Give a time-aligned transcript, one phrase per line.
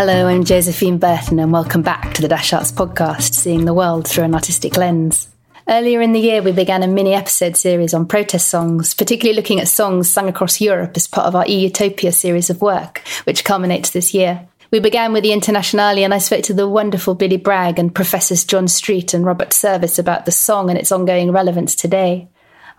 [0.00, 4.08] Hello, I'm Josephine Burton, and welcome back to the Dash Arts podcast, seeing the world
[4.08, 5.28] through an artistic lens.
[5.68, 9.60] Earlier in the year, we began a mini episode series on protest songs, particularly looking
[9.60, 13.90] at songs sung across Europe as part of our Utopia series of work, which culminates
[13.90, 14.48] this year.
[14.70, 18.42] We began with the Internationale, and I spoke to the wonderful Billy Bragg and Professors
[18.42, 22.26] John Street and Robert Service about the song and its ongoing relevance today.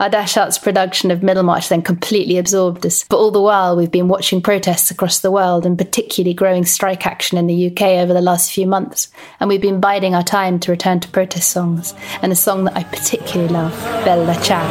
[0.02, 3.06] Our Dash Arts production of Middlemarch then completely absorbed us.
[3.08, 7.06] But all the while, we've been watching protests across the world and particularly growing strike
[7.06, 9.10] action in the UK over the last few months.
[9.40, 11.94] And we've been biding our time to return to protest songs.
[12.24, 14.66] And a song that I particularly love, Bella Ciao.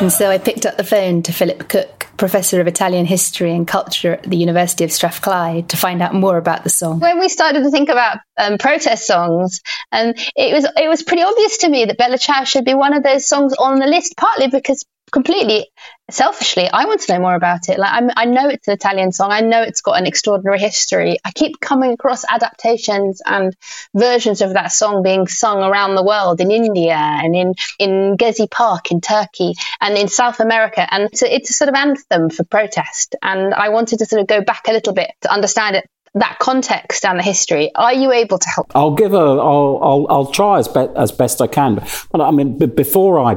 [0.00, 3.66] And so I picked up the phone to Philip Cooke, Professor of Italian History and
[3.66, 7.00] Culture at the University of Strathclyde, to find out more about the song.
[7.00, 9.60] When we started to think about um, protest songs,
[9.92, 12.92] um, it was it was pretty obvious to me that Bella Ciao should be one
[12.92, 15.70] of those songs on the list, partly because completely
[16.10, 17.78] selfishly, I want to know more about it.
[17.78, 19.30] Like I'm, i know it's an Italian song.
[19.30, 21.18] I know it's got an extraordinary history.
[21.24, 23.54] I keep coming across adaptations and
[23.94, 28.50] versions of that song being sung around the world in India and in in Gezi
[28.50, 30.86] Park in Turkey and in South America.
[30.90, 33.16] And so it's a sort of anthem for protest.
[33.22, 36.38] And I wanted to sort of go back a little bit to understand it that
[36.38, 37.70] context and the history.
[37.74, 38.72] Are you able to help?
[38.74, 39.16] I'll give a.
[39.18, 39.78] I'll.
[39.82, 40.06] I'll.
[40.08, 41.84] I'll try as be, as best I can.
[42.10, 43.36] But I mean, before I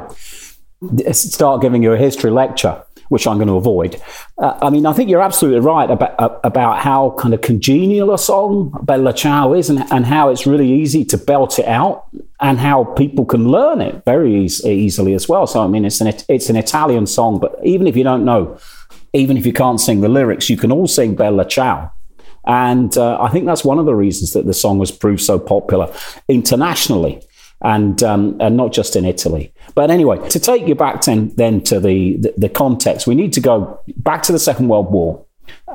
[1.12, 4.02] start giving you a history lecture, which I'm going to avoid.
[4.38, 8.14] Uh, I mean, I think you're absolutely right about uh, about how kind of congenial
[8.14, 12.08] a song Bella Ciao is, and, and how it's really easy to belt it out,
[12.40, 15.46] and how people can learn it very e- easily as well.
[15.46, 18.58] So, I mean, it's an it's an Italian song, but even if you don't know,
[19.14, 21.92] even if you can't sing the lyrics, you can all sing Bella Ciao.
[22.44, 25.38] And uh, I think that's one of the reasons that the song has proved so
[25.38, 25.94] popular
[26.28, 27.22] internationally
[27.62, 29.54] and um, and not just in Italy.
[29.76, 33.34] But anyway, to take you back then, then to the, the, the context, we need
[33.34, 35.26] to go back to the Second World War.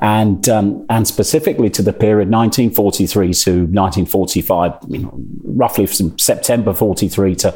[0.00, 6.72] And um, and specifically to the period 1943 to 1945, you know, roughly from September
[6.72, 7.48] 43 to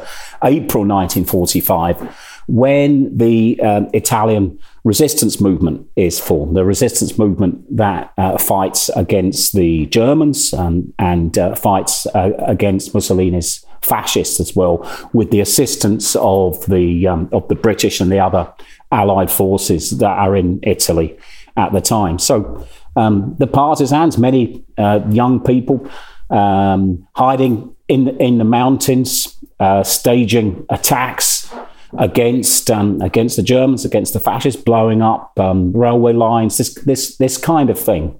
[0.43, 6.55] April 1945, when the um, Italian resistance movement is formed.
[6.55, 12.93] The resistance movement that uh, fights against the Germans um, and uh, fights uh, against
[12.93, 18.19] Mussolini's fascists as well, with the assistance of the um, of the British and the
[18.19, 18.51] other
[18.91, 21.17] Allied forces that are in Italy
[21.55, 22.19] at the time.
[22.19, 25.89] So um, the partisans, many uh, young people
[26.29, 31.49] um, hiding in in the mountains, uh, staging attacks
[31.97, 37.17] against um, against the Germans, against the fascists, blowing up um, railway lines, this this
[37.17, 38.19] this kind of thing.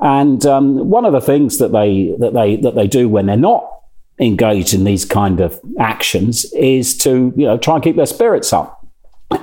[0.00, 3.36] And um, one of the things that they that they that they do when they're
[3.36, 3.70] not
[4.18, 8.52] engaged in these kind of actions is to you know try and keep their spirits
[8.52, 8.76] up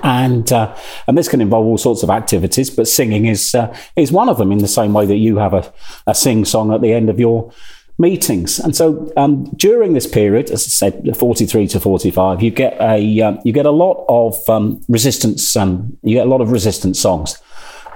[0.03, 0.75] and uh,
[1.07, 4.37] and this can involve all sorts of activities, but singing is uh, is one of
[4.37, 4.51] them.
[4.51, 5.73] In the same way that you have a,
[6.07, 7.51] a sing song at the end of your
[7.97, 12.41] meetings, and so um, during this period, as I said, forty three to forty five,
[12.41, 15.55] you get a uh, you get a lot of um, resistance.
[15.55, 17.37] Um, you get a lot of resistance songs,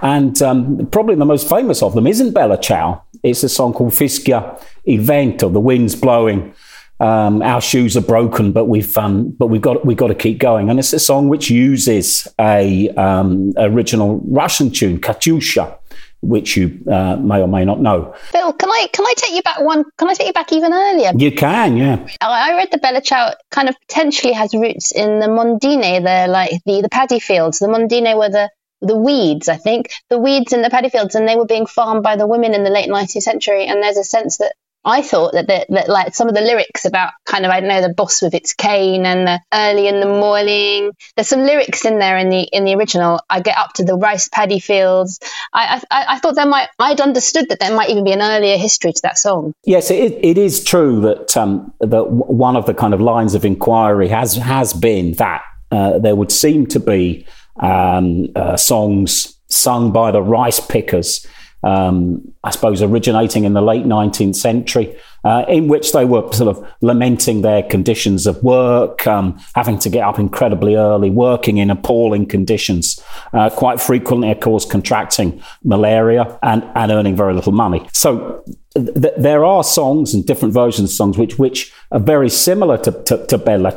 [0.02, 3.02] and um, probably the most famous of them isn't Bella Ciao.
[3.24, 6.54] It's a song called Fischia il vento, the wind's blowing
[7.00, 10.40] um, our shoes are broken, but we've um, but we've got we've got to keep
[10.40, 10.70] going.
[10.70, 15.78] And it's a song which uses a um, original Russian tune, Katyusha,
[16.22, 18.16] which you uh, may or may not know.
[18.32, 19.86] Phil, can I can I take you back one?
[19.98, 21.12] Can I take you back even earlier?
[21.16, 22.08] You can, yeah.
[22.22, 26.82] I read the Ciao kind of potentially has roots in the Mondine, the like the
[26.82, 27.60] the paddy fields.
[27.60, 28.50] The Mondine were the
[28.82, 32.04] the weeds, I think, the weeds in the paddy fields, and they were being farmed
[32.04, 33.66] by the women in the late 19th century.
[33.66, 34.54] And there's a sense that
[34.88, 37.68] I thought that, the, that like some of the lyrics about kind of I don't
[37.68, 40.94] know the boss with its cane and the early in the morning.
[41.16, 43.20] There's some lyrics in there in the in the original.
[43.30, 45.20] I get up to the rice paddy fields.
[45.54, 48.58] I I, I thought there might I'd understood that there might even be an earlier
[48.58, 49.54] history to that song.
[49.66, 53.44] Yes, it, it is true that um, that one of the kind of lines of
[53.44, 57.28] inquiry has has been that uh, there would seem to be
[57.60, 61.28] um, uh, songs sung by the rice pickers
[61.68, 66.56] um, I suppose, originating in the late 19th century, uh, in which they were sort
[66.56, 71.70] of lamenting their conditions of work, um, having to get up incredibly early, working in
[71.70, 73.04] appalling conditions,
[73.34, 77.86] uh, quite frequently, of course, contracting malaria and, and earning very little money.
[77.92, 82.78] So th- there are songs and different versions of songs which, which are very similar
[82.78, 83.74] to, to, to Bella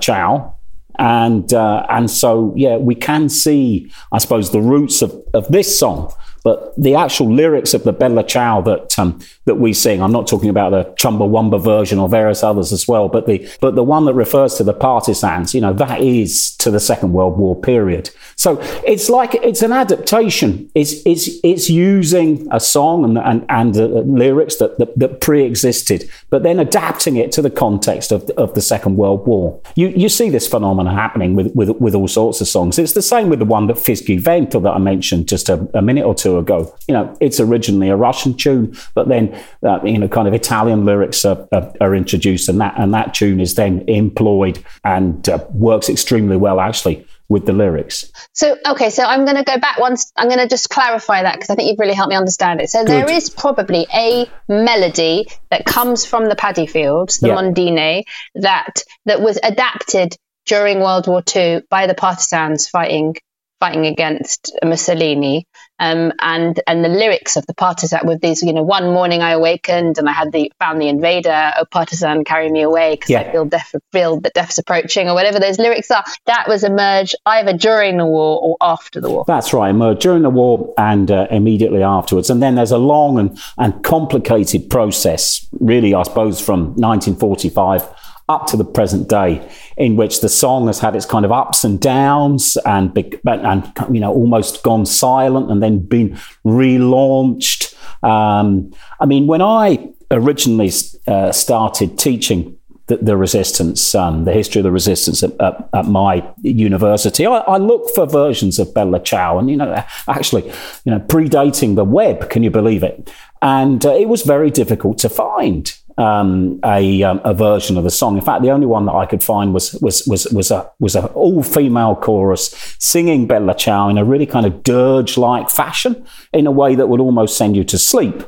[0.98, 5.78] and uh, and so yeah, we can see, I suppose, the roots of, of this
[5.78, 10.12] song but the actual lyrics of the Bella Ciao that um, that we sing, I'm
[10.12, 13.84] not talking about the Chumbawamba version or various others as well, but the but the
[13.84, 17.60] one that refers to the partisans, you know, that is to the Second World War
[17.60, 18.10] period.
[18.40, 18.56] So
[18.86, 20.70] it's like it's an adaptation.
[20.74, 26.08] It's it's it's using a song and and, and uh, lyrics that, that, that pre-existed,
[26.30, 29.60] but then adapting it to the context of, of the Second World War.
[29.76, 32.78] You you see this phenomenon happening with, with with all sorts of songs.
[32.78, 35.82] It's the same with the one that Fisky Vento that I mentioned just a, a,
[35.82, 36.74] minute or two ago.
[36.88, 40.86] You know, it's originally a Russian tune, but then uh, you know, kind of Italian
[40.86, 45.44] lyrics are, are, are, introduced, and that and that tune is then employed and uh,
[45.52, 48.10] works extremely well actually with the lyrics.
[48.34, 50.12] So, okay, so I'm going to go back once.
[50.16, 52.68] I'm going to just clarify that because I think you've really helped me understand it.
[52.68, 52.88] So, Good.
[52.88, 57.36] there is probably a melody that comes from the paddy fields, the yeah.
[57.36, 58.02] mondine,
[58.34, 63.16] that that was adapted during World War II by the partisans fighting
[63.60, 65.46] fighting against Mussolini,
[65.80, 69.32] um, and and the lyrics of the partisan with these, you know, one morning I
[69.32, 73.20] awakened and I had the found the invader, oh partisan, carry me away because yeah.
[73.20, 76.04] I feel death, feel that death's approaching, or whatever those lyrics are.
[76.26, 79.24] That was emerged either during the war or after the war.
[79.26, 82.28] That's right, emerged during the war and uh, immediately afterwards.
[82.28, 87.99] And then there's a long and and complicated process, really, I suppose, from 1945
[88.30, 89.46] up to the present day,
[89.76, 94.00] in which the song has had its kind of ups and downs, and and you
[94.00, 96.10] know almost gone silent, and then been
[96.46, 97.74] relaunched.
[98.02, 100.70] Um, I mean, when I originally
[101.06, 102.56] uh, started teaching
[102.86, 107.38] the, the resistance, um, the history of the resistance at, at, at my university, I,
[107.38, 110.46] I look for versions of Bella Ciao, and you know, actually,
[110.84, 112.30] you know, predating the web.
[112.30, 113.12] Can you believe it?
[113.42, 117.90] And uh, it was very difficult to find um, a, um, a version of the
[117.90, 118.16] song.
[118.16, 120.96] In fact, the only one that I could find was was was was a was
[120.96, 126.04] a all female chorus singing Bella Ciao in a really kind of dirge like fashion,
[126.32, 128.22] in a way that would almost send you to sleep.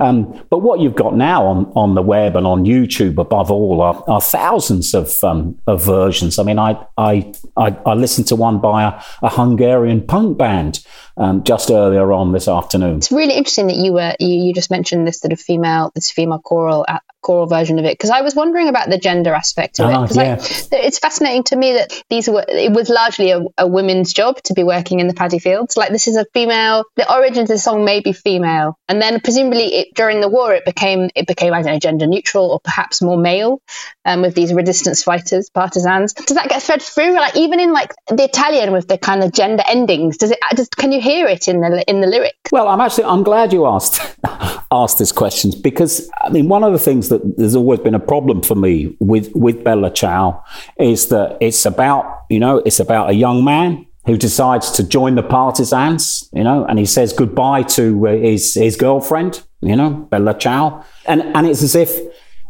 [0.00, 3.82] Um, but what you've got now on, on the web and on YouTube, above all,
[3.82, 6.38] are, are thousands of, um, of versions.
[6.38, 10.82] I mean, I, I, I, I listened to one by a, a Hungarian punk band
[11.20, 12.96] um, just earlier on this afternoon.
[12.96, 16.10] It's really interesting that you were you, you just mentioned this sort of female this
[16.10, 19.78] female choral uh, choral version of it because I was wondering about the gender aspect
[19.80, 19.94] of it.
[19.94, 20.36] Ah, yeah.
[20.72, 24.54] it's fascinating to me that these were it was largely a, a, women's job to
[24.54, 25.76] be working in the paddy fields.
[25.76, 26.84] Like this is a female.
[26.96, 30.54] The origins of the song may be female, and then presumably it, during the war
[30.54, 33.60] it became it became I don't know gender neutral or perhaps more male
[34.06, 36.14] um, with these resistance fighters, partisans.
[36.14, 37.12] Does that get fed through?
[37.12, 40.38] Like even in like the Italian with the kind of gender endings, does it?
[40.54, 42.36] Does, can you hear it in the in the lyrics?
[42.52, 44.00] Well, I'm actually I'm glad you asked
[44.72, 48.00] asked this question because I mean one of the things that there's always been a
[48.00, 50.42] problem for me with with Bella Ciao
[50.78, 55.14] is that it's about you know it's about a young man who decides to join
[55.14, 59.90] the partisans, you know, and he says goodbye to uh, his his girlfriend, you know,
[59.90, 61.98] Bella Ciao, and and it's as if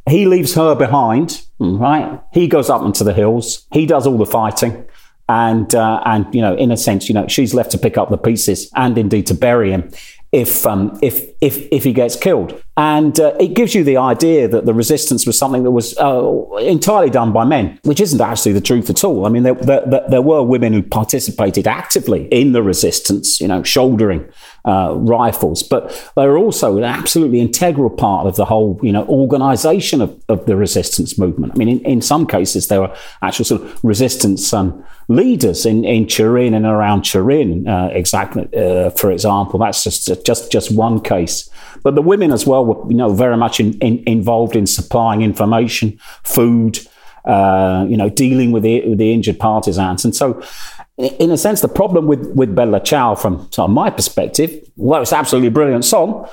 [0.09, 2.21] he leaves her behind, right?
[2.33, 4.87] He goes up into the hills, he does all the fighting,
[5.31, 8.11] and uh, and you know, in a sense, you know, she's left to pick up
[8.11, 9.89] the pieces and indeed to bury him
[10.33, 12.61] if um, if if if he gets killed.
[12.77, 16.57] And uh, it gives you the idea that the resistance was something that was uh,
[16.57, 19.27] entirely done by men, which isn't actually the truth at all.
[19.27, 23.63] I mean, there, there, there were women who participated actively in the resistance, you know,
[23.63, 24.27] shouldering
[24.65, 29.05] uh, rifles, but they were also an absolutely integral part of the whole, you know,
[29.07, 31.53] organization of, of the resistance movement.
[31.53, 35.85] I mean, in, in some cases, there were actual sort of resistance um, leaders in,
[35.85, 39.59] in Turin and around Turin, uh, exactly, uh, for example.
[39.59, 41.51] That's just, just, just one case.
[41.83, 45.23] But the women as well were, you know, very much in, in, involved in supplying
[45.23, 46.79] information, food,
[47.25, 50.05] uh, you know, dealing with the, with the injured partisans.
[50.05, 50.43] And so,
[51.05, 55.03] in a sense, the problem with, with Bella Ciao, from sort of my perspective, well,
[55.03, 56.29] it's absolutely brilliant song.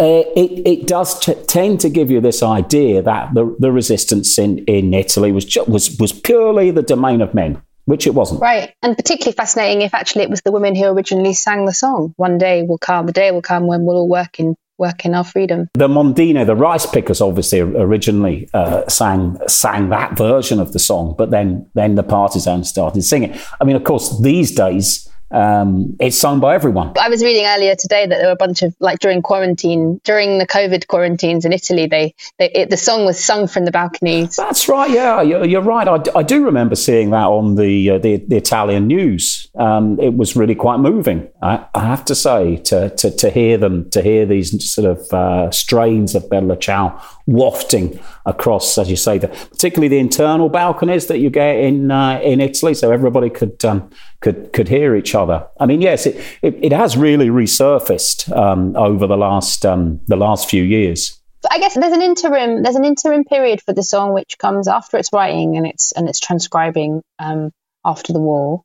[0.00, 4.38] Uh, it, it does t- tend to give you this idea that the, the resistance
[4.38, 8.38] in, in Italy was, ju- was, was purely the domain of men which it wasn't.
[8.38, 8.74] Right.
[8.82, 12.12] And particularly fascinating if actually it was the women who originally sang the song.
[12.16, 15.14] One day will come, the day will come when we'll all work in work in
[15.14, 15.68] our freedom.
[15.74, 21.14] The Mondine, the Rice Pickers, obviously originally uh, sang sang that version of the song,
[21.18, 23.36] but then then the partisans started singing.
[23.60, 26.92] I mean, of course, these days um, it's sung by everyone.
[26.98, 30.38] I was reading earlier today that there were a bunch of like during quarantine, during
[30.38, 34.36] the COVID quarantines in Italy, they, they it, the song was sung from the balconies.
[34.36, 34.90] That's right.
[34.90, 35.86] Yeah, you're, you're right.
[35.86, 39.48] I, I, do remember seeing that on the uh, the, the, Italian news.
[39.56, 41.28] Um, it was really quite moving.
[41.42, 45.12] I, I, have to say to, to to hear them to hear these sort of
[45.12, 51.06] uh, strains of Bella Ciao wafting across, as you say, the, particularly the internal balconies
[51.08, 55.14] that you get in uh, in Italy, so everybody could um, could could hear each
[55.14, 55.46] other.
[55.60, 60.16] I mean, yes, it it, it has really resurfaced um, over the last um, the
[60.16, 61.20] last few years.
[61.50, 64.96] I guess there's an interim there's an interim period for the song which comes after
[64.96, 67.52] its writing and it's and it's transcribing um,
[67.84, 68.62] after the war.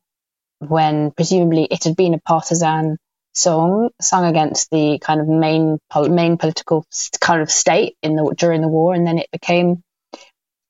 [0.58, 2.96] when presumably it had been a partisan
[3.34, 6.86] song sung against the kind of main main political
[7.20, 9.82] kind of state in the during the war, and then it became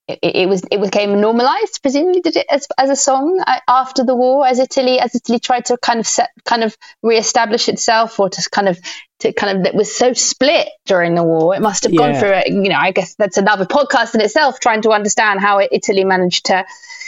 [0.06, 4.04] it, it, was it became normalized presumably did it as, as a song uh, after
[4.04, 8.20] the war as Italy as Italy tried to kind of set kind of reestablish itself
[8.20, 8.78] or to kind of
[9.20, 11.98] to kind of that was so split during the war it must have yeah.
[11.98, 15.40] gone through it you know I guess that's another podcast in itself trying to understand
[15.40, 16.66] how Italy managed to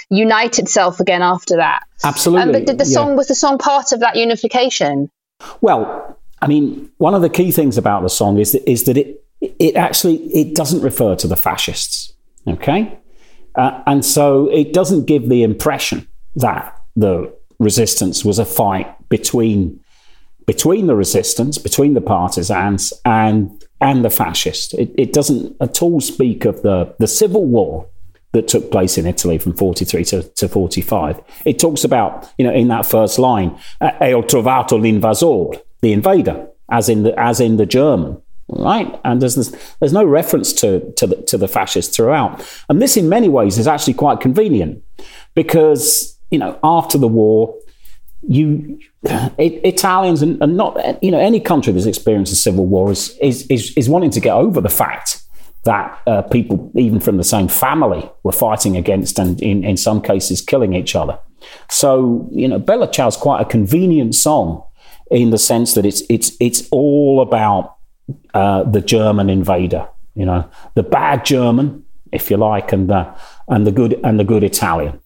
[0.08, 3.14] unite itself again after that absolutely um, but did the song yeah.
[3.16, 5.10] was the song part of that unification
[5.60, 8.96] well I mean one of the key things about the song is that is that
[8.96, 12.14] it it actually it doesn't refer to the fascists
[12.46, 12.98] Okay?
[13.54, 19.80] Uh, and so it doesn't give the impression that the resistance was a fight between
[20.46, 24.74] between the resistance, between the partisans and and the fascists.
[24.74, 27.88] It, it doesn't at all speak of the, the civil war
[28.32, 31.20] that took place in Italy from 43 to, to 45.
[31.44, 36.48] It talks about, you know, in that first line, e ho trovato l'invasor, the invader,
[36.70, 38.98] as in the, as in the German right?
[39.04, 42.96] And there's this, there's no reference to to the, to the fascists throughout, and this
[42.96, 44.82] in many ways is actually quite convenient
[45.34, 47.54] because you know after the war.
[48.28, 52.90] You it, Italians and, and, not you know any country that's experienced a civil war
[52.90, 55.22] is is is, is wanting to get over the fact
[55.62, 60.00] that uh, people even from the same family were fighting against and in, in some
[60.00, 61.16] cases killing each other.
[61.70, 64.64] So you know Bella Ciao's quite a convenient song
[65.10, 67.75] in the sense that it's it's it's all about
[68.34, 73.12] uh, the German invader, you know, the bad German, if you like, and the
[73.48, 75.00] and the good and the good Italian.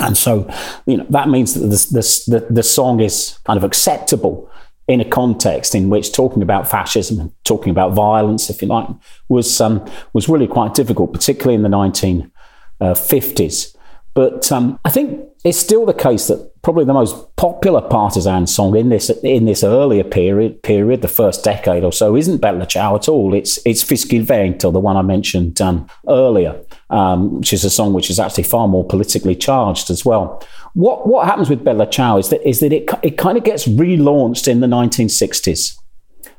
[0.00, 0.48] And so,
[0.86, 4.50] you know, that means that this, the, the song is kind of acceptable
[4.88, 8.88] in a context in which talking about fascism and talking about violence, if you like,
[9.28, 13.75] was um, was really quite difficult, particularly in the 1950s.
[14.16, 18.74] But um, I think it's still the case that probably the most popular partisan song
[18.74, 22.96] in this in this earlier period period, the first decade or so, isn't Bella Ciao
[22.96, 23.34] at all.
[23.34, 26.58] It's it's Fischia il Vento, the one I mentioned um, earlier,
[26.88, 30.42] um, which is a song which is actually far more politically charged as well.
[30.72, 33.68] What what happens with Bella Ciao is that is that it it kind of gets
[33.68, 35.76] relaunched in the 1960s.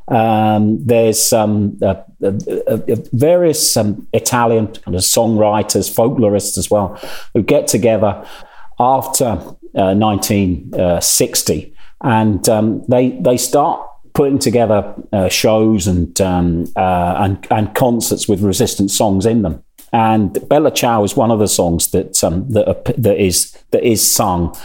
[0.10, 2.32] Um, there's um, uh, uh,
[2.68, 2.78] uh,
[3.12, 6.98] various um, Italian kind of songwriters, folklorists as well,
[7.34, 8.26] who get together
[8.80, 9.36] after
[9.74, 11.70] 1960, uh,
[12.08, 13.82] and um, they they start
[14.14, 19.62] putting together uh, shows and, um, uh, and and concerts with resistance songs in them.
[19.94, 24.10] And Bella Ciao is one of the songs that um, that, that is that is
[24.10, 24.56] sung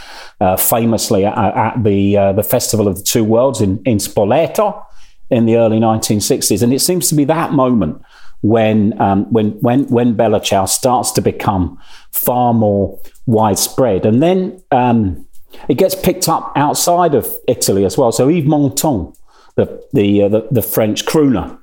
[0.59, 4.85] famously at, at the the Festival of the Two Worlds in in Spoleto
[5.33, 6.63] in the early 1960s.
[6.63, 8.01] And it seems to be that moment
[8.43, 11.79] when um, when when when Bella Ciao starts to become
[12.11, 15.27] far more widespread, and then um,
[15.69, 18.13] it gets picked up outside of Italy as well.
[18.13, 19.17] So Yves Montand,
[19.55, 21.57] the the uh, the, the, French crooner,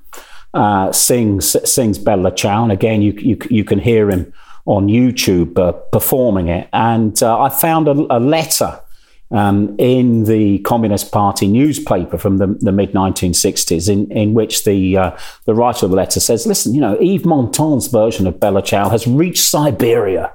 [0.54, 4.34] uh, sings sings Bella Ciao, and again you you you can hear him
[4.66, 6.70] on YouTube uh, performing it.
[6.72, 8.80] And uh, I found a, a letter
[9.32, 14.98] um, in the Communist Party newspaper from the, the mid 1960s, in, in which the
[14.98, 18.62] uh, the writer of the letter says, "Listen, you know, Yves Montand's version of Bella
[18.62, 20.34] Ciao has reached Siberia."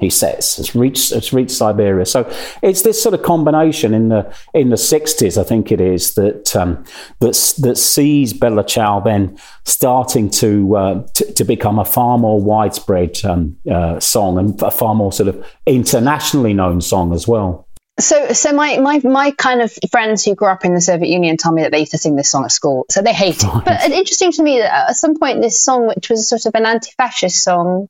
[0.00, 2.06] He says it's reached it's reached Siberia.
[2.06, 2.30] So
[2.62, 6.56] it's this sort of combination in the in the 60s, I think it is that
[6.56, 6.82] um,
[7.20, 12.40] that that sees Bella Ciao then starting to, uh, to, to become a far more
[12.40, 17.68] widespread um, uh, song and a far more sort of internationally known song as well.
[18.00, 21.36] So, so my, my my kind of friends who grew up in the Soviet Union
[21.36, 23.50] tell me that they used to sing this song at school, so they hate it.
[23.64, 26.54] But it's interesting to me that at some point this song, which was sort of
[26.54, 27.88] an anti-fascist song,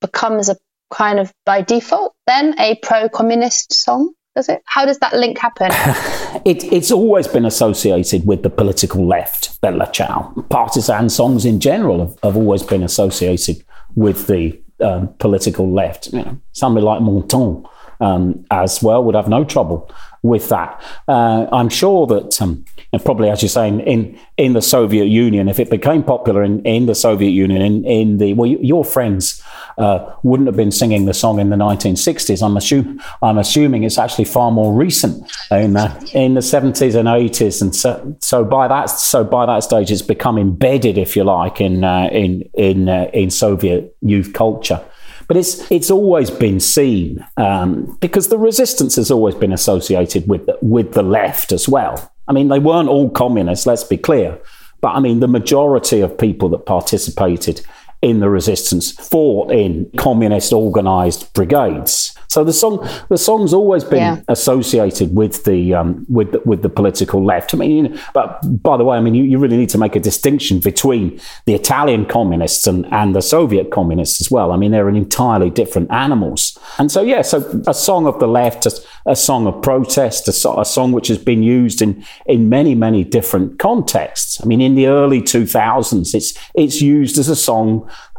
[0.00, 0.56] becomes a
[0.90, 4.12] kind of by default then a pro-communist song.
[4.34, 4.62] Does it?
[4.64, 5.68] How does that link happen?
[6.44, 9.60] it, it's always been associated with the political left.
[9.60, 15.70] Bella Ciao, partisan songs in general have, have always been associated with the um, political
[15.70, 16.12] left.
[16.12, 17.66] You know, somebody like Montand
[18.00, 19.90] um, as well would have no trouble
[20.24, 20.82] with that.
[21.06, 25.48] Uh, I'm sure that, um, and probably as you're saying, in in the Soviet Union,
[25.48, 29.42] if it became popular in, in the Soviet Union, in, in the well, your friends
[29.76, 32.42] uh, wouldn't have been singing the song in the 1960s.
[32.42, 37.06] I'm assume I'm assuming it's actually far more recent in the, in the 70s and
[37.06, 41.24] 80s, and so, so by that so by that stage, it's become embedded, if you
[41.24, 44.82] like, in uh, in in uh, in Soviet youth culture.
[45.26, 50.46] But it's it's always been seen um, because the resistance has always been associated with
[50.46, 52.12] the, with the left as well.
[52.28, 53.66] I mean, they weren't all communists.
[53.66, 54.38] Let's be clear.
[54.80, 57.64] But I mean, the majority of people that participated
[58.02, 62.13] in the resistance fought in communist organized brigades.
[62.34, 62.74] So the song,
[63.14, 64.16] the song's always been Yeah.
[64.36, 67.48] associated with the um, with the, with the political left.
[67.54, 68.28] I mean, you know, but
[68.68, 71.04] by the way, I mean you, you really need to make a distinction between
[71.48, 74.48] the Italian communists and, and the Soviet communists as well.
[74.54, 76.40] I mean, they're entirely different animals.
[76.80, 77.36] And so, yeah, so
[77.74, 78.72] a song of the left, a,
[79.06, 81.90] a song of protest, a, so- a song which has been used in
[82.26, 84.40] in many many different contexts.
[84.42, 86.30] I mean, in the early two thousands, it's
[86.62, 87.68] it's used as a song,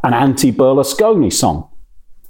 [0.08, 1.58] an anti-Berlusconi song.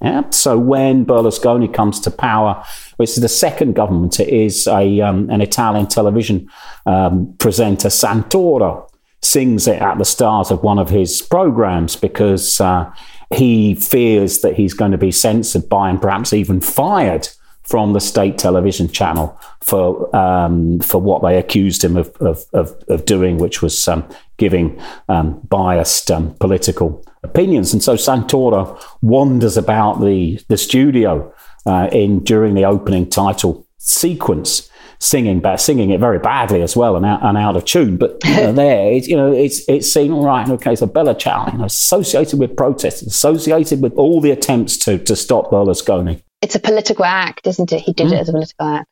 [0.02, 0.28] Yeah.
[0.30, 2.62] So when Berlusconi comes to power,
[2.96, 6.48] which is the second government, it is a um, an Italian television
[6.84, 8.90] um, presenter, Santoro,
[9.22, 12.90] sings it at the start of one of his programs because uh,
[13.34, 17.28] he fears that he's going to be censored by and perhaps even fired
[17.66, 22.74] from the state television channel for um, for what they accused him of of, of,
[22.88, 27.72] of doing, which was um, giving um, biased um, political opinions.
[27.72, 31.32] And so Santoro wanders about the the studio
[31.66, 34.70] uh, in during the opening title sequence.
[34.98, 37.98] Singing, but singing it very badly as well, and out, and out of tune.
[37.98, 40.48] But you know, there, it's, you know, it's it's seen all right.
[40.48, 44.96] Okay, so Bella Ciao, you know, associated with protests, associated with all the attempts to
[45.00, 46.22] to stop Berlusconi.
[46.42, 47.80] It's a political act, isn't it?
[47.80, 48.12] He did Mm.
[48.14, 48.88] it as a political act.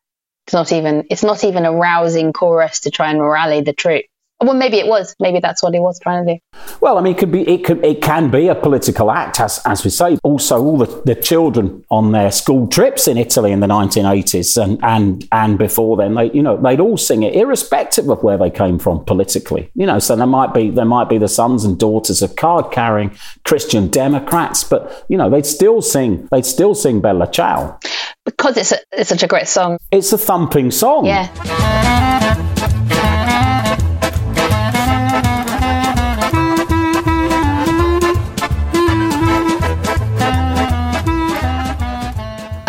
[0.47, 1.07] It's not even.
[1.11, 4.09] It's not even a rousing chorus to try and rally the troops.
[4.45, 5.15] Well, maybe it was.
[5.19, 6.41] Maybe that's what he was trying to do.
[6.81, 9.61] Well, I mean, it could be it could it can be a political act, as
[9.65, 10.19] as we say.
[10.23, 14.79] Also, all the, the children on their school trips in Italy in the 1980s and
[14.85, 18.51] and and before then, they you know they'd all sing it, irrespective of where they
[18.51, 19.71] came from politically.
[19.75, 22.71] You know, so there might be there might be the sons and daughters of card
[22.71, 27.79] carrying Christian Democrats, but you know they'd still sing they'd still sing Bella Ciao.
[28.25, 29.79] Because it's a, it's such a great song.
[29.91, 31.07] It's a thumping song.
[31.07, 32.43] Yeah.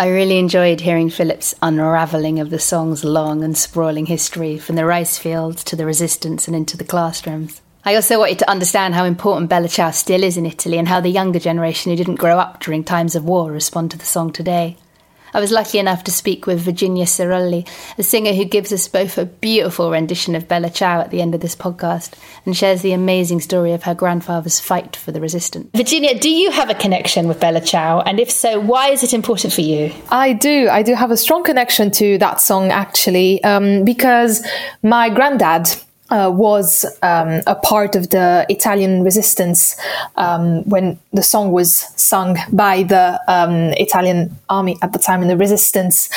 [0.06, 4.86] I really enjoyed hearing Philip's unravelling of the song's long and sprawling history from the
[4.86, 7.60] rice fields to the resistance and into the classrooms.
[7.84, 11.00] I also wanted to understand how important Bella Ciao still is in Italy and how
[11.00, 14.30] the younger generation who didn't grow up during times of war respond to the song
[14.32, 14.76] today.
[15.36, 17.68] I was lucky enough to speak with Virginia Cirolli,
[17.98, 21.34] a singer who gives us both a beautiful rendition of Bella Ciao at the end
[21.34, 22.14] of this podcast
[22.46, 25.68] and shares the amazing story of her grandfather's fight for the resistance.
[25.74, 28.00] Virginia, do you have a connection with Bella Ciao?
[28.00, 29.92] And if so, why is it important for you?
[30.08, 30.70] I do.
[30.70, 34.42] I do have a strong connection to that song actually, um, because
[34.82, 35.68] my granddad
[36.10, 39.76] uh, was um, a part of the Italian resistance
[40.16, 45.28] um, when the song was sung by the um, Italian army at the time in
[45.28, 46.08] the resistance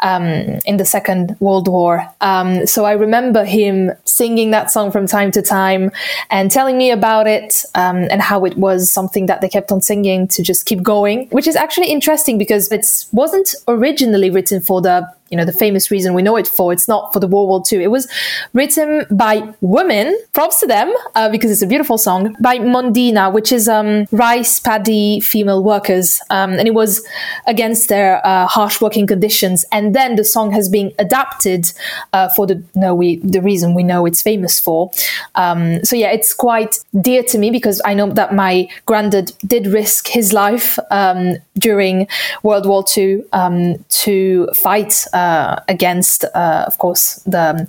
[0.00, 0.24] um,
[0.64, 2.06] in the Second World War.
[2.20, 5.90] Um, so I remember him singing that song from time to time
[6.30, 9.80] and telling me about it um, and how it was something that they kept on
[9.80, 14.82] singing to just keep going, which is actually interesting because it wasn't originally written for
[14.82, 16.72] the you know the famous reason we know it for.
[16.72, 17.82] It's not for the World War II.
[17.82, 18.08] It was
[18.54, 20.18] written by women.
[20.32, 24.60] Props to them uh, because it's a beautiful song by Mondina, which is um, rice
[24.60, 27.06] paddy female workers, um, and it was
[27.46, 29.64] against their uh, harsh working conditions.
[29.72, 31.72] And then the song has been adapted
[32.12, 34.90] uh, for the no we the reason we know it's famous for.
[35.34, 39.66] Um, so yeah, it's quite dear to me because I know that my granddad did
[39.66, 42.08] risk his life um, during
[42.42, 47.68] World War II um, to fight uh, against, uh, of course, the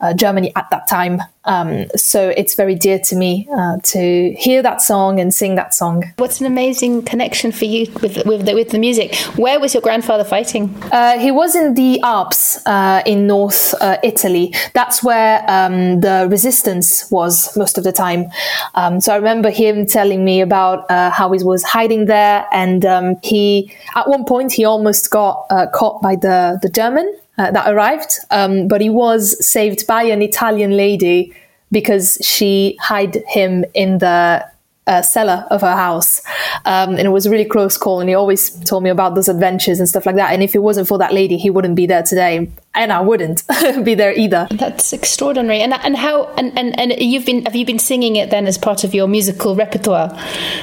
[0.00, 1.22] uh, Germany at that time.
[1.44, 5.72] Um, so it's very dear to me uh, to hear that song and sing that
[5.72, 6.04] song.
[6.18, 9.14] What's an amazing connection for you with with the, with the music?
[9.36, 10.74] Where was your grandfather fighting?
[10.92, 14.54] Uh, he was in the Alps uh, in North uh, Italy.
[14.74, 18.26] That's where um, the resistance was most of the time.
[18.74, 22.84] Um, so I remember him telling me about uh, how he was hiding there, and
[22.84, 27.50] um, he at one point he almost got uh, caught by the the German uh,
[27.50, 31.34] that arrived, um, but he was saved by an Italian lady
[31.72, 34.46] because she hid him in the
[34.86, 36.20] uh, cellar of her house.
[36.66, 38.00] Um, and it was a really close call.
[38.00, 40.34] And he always told me about those adventures and stuff like that.
[40.34, 42.50] And if it wasn't for that lady, he wouldn't be there today.
[42.72, 43.42] And I wouldn't
[43.84, 44.46] be there either.
[44.52, 45.60] That's extraordinary.
[45.60, 48.56] And and how and, and, and you've been have you been singing it then as
[48.58, 50.16] part of your musical repertoire?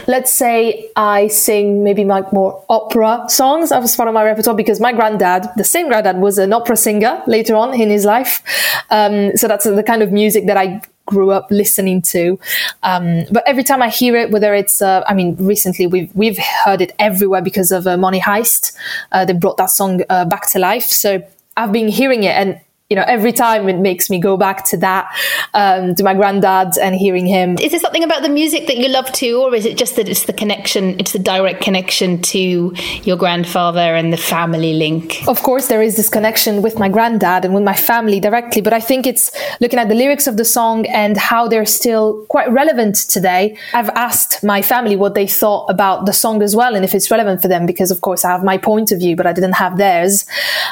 [0.08, 4.80] Let's say I sing maybe like more opera songs as part of my repertoire because
[4.80, 8.41] my granddad, the same granddad, was an opera singer later on in his life.
[8.89, 12.39] Um, so that's the kind of music that I grew up listening to.
[12.84, 16.38] Um, but every time I hear it, whether it's, uh, I mean, recently we've we've
[16.38, 18.74] heard it everywhere because of uh, Money Heist.
[19.12, 20.84] Uh, they brought that song uh, back to life.
[20.84, 21.24] So
[21.58, 24.78] I've been hearing it, and you know, every time it makes me go back to
[24.78, 25.13] that,
[25.54, 27.58] um, to my granddad and hearing him.
[27.60, 30.08] Is there something about the music that you love too, or is it just that
[30.08, 32.73] it's the connection, it's the direct connection to
[33.04, 35.28] your grandfather and the family link?
[35.28, 38.71] Of course, there is this connection with my granddad and with my family directly, but
[38.71, 42.50] I think it's looking at the lyrics of the song and how they're still quite
[42.50, 43.58] relevant today.
[43.73, 47.12] I've asked my family what they thought about the song as well and if it's
[47.12, 49.54] relevant for them, because of course I have my point of view, but I didn't
[49.54, 50.26] have theirs.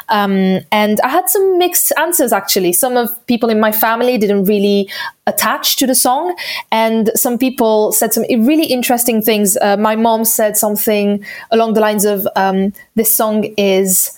[0.08, 2.74] Um, and I had some mixed answers actually.
[2.74, 4.90] Some of people in my family didn't really
[5.28, 6.36] attach to the song,
[6.72, 9.58] and some people said some really interesting things.
[9.62, 14.12] Uh, my mom said something along the lines of, um, "This song is."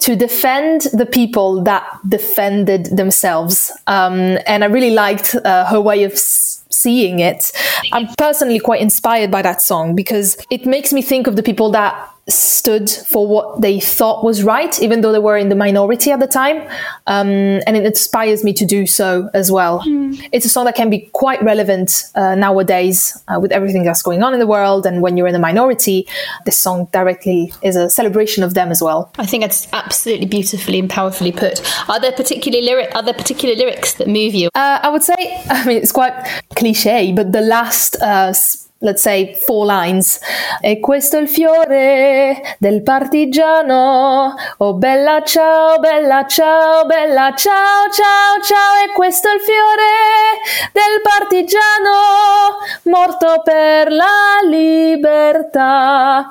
[0.00, 3.72] to defend the people that defended themselves.
[3.88, 7.50] Um, and I really liked uh, her way of s- seeing it.
[7.92, 11.70] I'm personally quite inspired by that song because it makes me think of the people
[11.72, 11.92] that
[12.28, 16.20] stood for what they thought was right, even though they were in the minority at
[16.20, 16.60] the time.
[17.06, 19.80] Um, and it inspires me to do so as well.
[19.80, 20.28] Mm.
[20.32, 24.22] It's a song that can be quite relevant uh, nowadays uh, with everything that's going
[24.22, 24.84] on in the world.
[24.86, 26.06] And when you're in the minority,
[26.44, 29.10] this song directly is a celebration of them as well.
[29.18, 31.60] I think it's absolutely beautifully and powerfully put.
[31.88, 32.94] Are there particular lyric?
[32.94, 34.48] Are there particular lyrics that move you?
[34.54, 35.14] Uh, I would say,
[35.50, 36.12] I mean, it's quite
[36.56, 38.32] cliche, but the last uh,
[38.80, 40.20] let's say four lines.
[40.60, 44.34] E questo il fiore del partigiano.
[44.58, 48.84] Oh bella ciao, bella ciao, bella ciao, ciao, ciao.
[48.84, 56.28] E questo il fiore del partigiano morto per la libertà.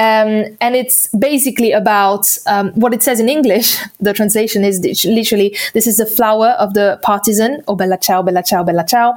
[0.00, 3.82] Um, and it's basically about um, what it says in English.
[4.00, 7.64] The translation is literally, this is the flower of the partisan.
[7.66, 9.14] Oh, bella ciao, bella ciao, bella ciao.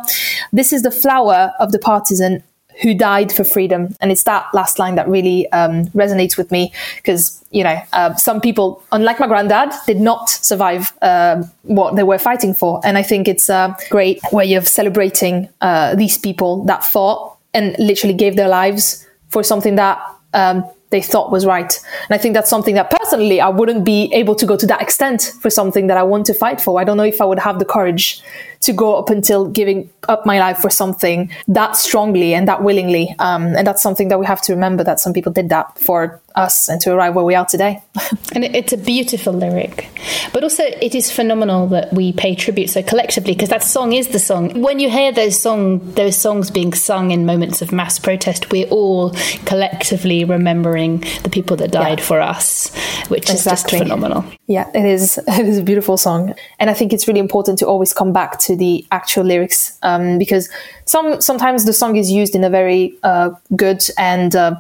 [0.51, 2.41] This is the flower of the partisan
[2.81, 3.95] who died for freedom.
[4.01, 8.15] And it's that last line that really um, resonates with me because, you know, uh,
[8.15, 12.81] some people, unlike my granddad, did not survive uh, what they were fighting for.
[12.83, 17.75] And I think it's a great way of celebrating uh, these people that fought and
[17.77, 20.01] literally gave their lives for something that
[20.33, 21.79] um, they thought was right.
[22.09, 24.81] And I think that's something that personally I wouldn't be able to go to that
[24.81, 26.79] extent for something that I want to fight for.
[26.79, 28.21] I don't know if I would have the courage
[28.61, 33.15] to go up until giving up my life for something that strongly and that willingly.
[33.19, 36.21] Um, and that's something that we have to remember that some people did that for
[36.35, 37.81] us and to arrive where we are today.
[38.33, 39.89] and it's a beautiful lyric,
[40.33, 44.09] but also it is phenomenal that we pay tribute so collectively because that song is
[44.09, 44.61] the song.
[44.61, 48.67] When you hear those song, those songs being sung in moments of mass protest, we're
[48.67, 49.11] all
[49.45, 52.05] collectively remembering the people that died yeah.
[52.05, 52.73] for us,
[53.07, 53.33] which exactly.
[53.33, 54.25] is just phenomenal.
[54.47, 55.19] Yeah, it is.
[55.41, 58.37] It is a beautiful song, and I think it's really important to always come back
[58.41, 60.49] to the actual lyrics um, because
[60.85, 64.55] some sometimes the song is used in a very uh, good and uh,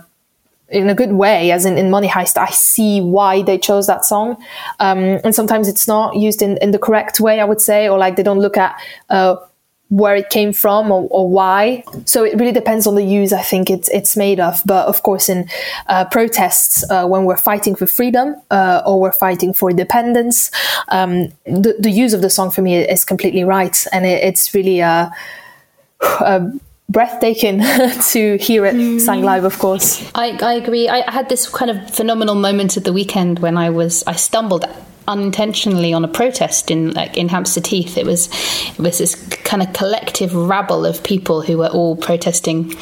[0.71, 4.05] in a good way, as in, in Money Heist, I see why they chose that
[4.05, 4.41] song.
[4.79, 7.97] Um, and sometimes it's not used in, in the correct way, I would say, or
[7.97, 9.35] like they don't look at uh,
[9.91, 11.83] where it came from or, or, why.
[12.05, 14.61] So it really depends on the use, I think it's, it's made of.
[14.65, 15.49] But of course, in
[15.87, 20.49] uh, protests, uh, when we're fighting for freedom uh, or we're fighting for independence,
[20.87, 23.85] um, the, the, use of the song for me is completely right.
[23.91, 25.11] And it, it's really a,
[25.99, 26.51] a
[26.87, 27.59] breathtaking
[28.11, 29.01] to hear it mm.
[29.01, 30.09] sang live, of course.
[30.15, 30.87] I, I agree.
[30.87, 34.63] I had this kind of phenomenal moment at the weekend when I was I stumbled
[35.07, 37.97] unintentionally on a protest in like in Hampstead Heath.
[37.97, 38.27] It was
[38.71, 42.73] it was this kind of collective rabble of people who were all protesting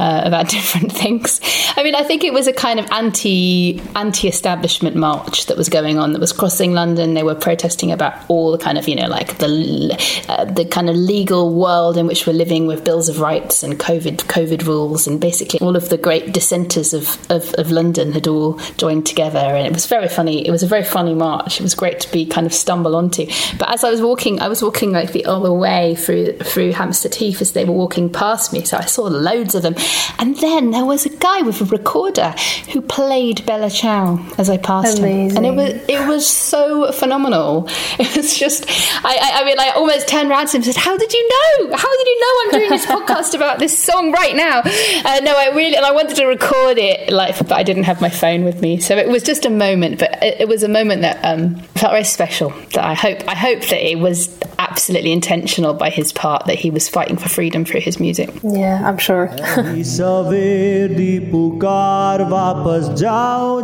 [0.00, 1.40] uh, about different things.
[1.76, 5.68] I mean, I think it was a kind of anti anti establishment march that was
[5.68, 7.14] going on that was crossing London.
[7.14, 9.96] They were protesting about all the kind of you know like the
[10.28, 13.78] uh, the kind of legal world in which we're living with bills of rights and
[13.78, 18.26] COVID COVID rules and basically all of the great dissenters of, of, of London had
[18.26, 20.46] all joined together and it was very funny.
[20.46, 21.60] It was a very funny march.
[21.60, 23.26] It was great to be kind of stumble onto.
[23.58, 27.14] But as I was walking, I was walking like the other way through through Hampstead
[27.14, 28.64] Heath as they were walking past me.
[28.64, 29.74] So I saw loads of them
[30.18, 32.34] and then there was a guy with a recorder
[32.72, 35.30] who played Bella Ciao as I passed Amazing.
[35.30, 37.68] him, and it was it was so phenomenal.
[38.00, 38.64] It was just,
[39.04, 41.28] I, I, I mean, I almost turned around to him and said, "How did you
[41.28, 41.76] know?
[41.76, 45.36] How did you know I'm doing this podcast about this song right now?" Uh, no,
[45.36, 48.44] I really, and I wanted to record it, like, but I didn't have my phone
[48.44, 49.98] with me, so it was just a moment.
[49.98, 52.50] But it, it was a moment that um, felt very special.
[52.74, 56.70] That I hope, I hope that it was absolutely intentional by his part that he
[56.70, 58.30] was fighting for freedom through his music.
[58.42, 59.30] Yeah, I'm sure.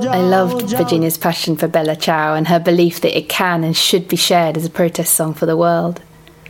[0.08, 4.08] I loved Virginia's passion for Bella Ciao and her belief that it can and should
[4.08, 6.00] be shared as a protest song for the world.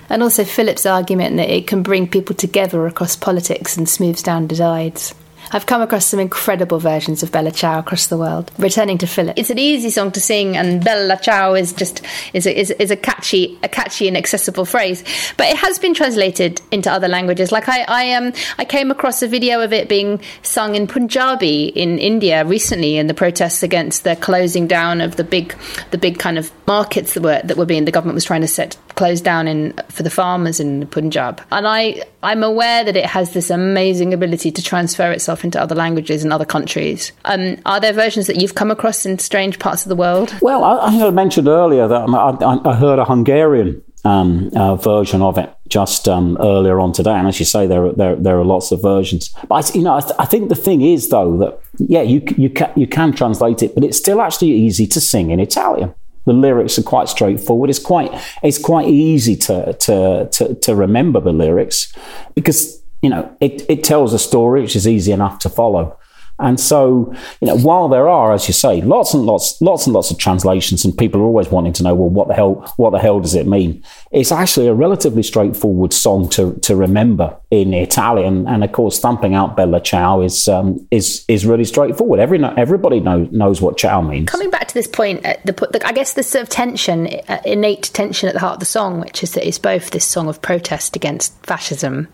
[0.08, 4.46] And also Philip's argument that it can bring people together across politics and smooths down
[4.46, 5.14] divides.
[5.52, 8.50] I've come across some incredible versions of Bella Ciao across the world.
[8.58, 12.46] Returning to Philip, it's an easy song to sing, and Bella Ciao is just is
[12.46, 15.04] a, is, is a catchy a catchy and accessible phrase.
[15.36, 17.52] But it has been translated into other languages.
[17.52, 21.66] Like I I um I came across a video of it being sung in Punjabi
[21.66, 25.54] in India recently in the protests against the closing down of the big
[25.90, 28.48] the big kind of markets that were that were being the government was trying to
[28.48, 31.42] set close down in for the farmers in Punjab.
[31.50, 35.74] And I I'm aware that it has this amazing ability to transfer itself into other
[35.74, 37.12] languages and other countries.
[37.24, 40.34] Um, are there versions that you've come across in strange parts of the world?
[40.42, 45.36] Well, I, I mentioned earlier that I, I heard a Hungarian um, uh, version of
[45.36, 47.12] it just um, earlier on today.
[47.12, 49.34] And as you say, there are, there, there are lots of versions.
[49.48, 52.22] But I, you know, I, th- I, think the thing is though that yeah, you
[52.36, 55.94] you can you can translate it, but it's still actually easy to sing in Italian.
[56.24, 57.70] The lyrics are quite straightforward.
[57.70, 61.92] It's quite it's quite easy to to to, to remember the lyrics
[62.34, 65.98] because you know it, it tells a story which is easy enough to follow.
[66.38, 69.94] And so, you know, while there are, as you say, lots and lots, lots and
[69.94, 72.90] lots of translations, and people are always wanting to know, well, what the hell, what
[72.90, 73.82] the hell does it mean?
[74.12, 79.34] It's actually a relatively straightforward song to to remember in Italian, and of course, thumping
[79.34, 82.20] out Bella Ciao is um, is is really straightforward.
[82.20, 84.30] Every everybody knows knows what ciao means.
[84.30, 87.40] Coming back to this point, uh, the, the, I guess the sort of tension, uh,
[87.44, 90.28] innate tension at the heart of the song, which is that it's both this song
[90.28, 92.06] of protest against fascism,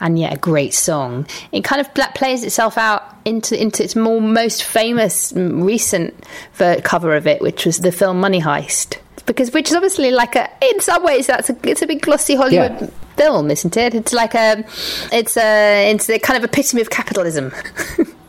[0.00, 1.26] and yet a great song.
[1.50, 6.14] It kind of plays itself out into into its more most famous recent
[6.84, 8.98] cover of it, which was the film Money Heist.
[9.26, 12.34] Because which is obviously like a in some ways that's a it's a big glossy
[12.34, 12.90] Hollywood yeah.
[13.16, 13.94] film, isn't it?
[13.94, 14.64] It's like a
[15.12, 17.52] it's a it's a kind of epitome of capitalism.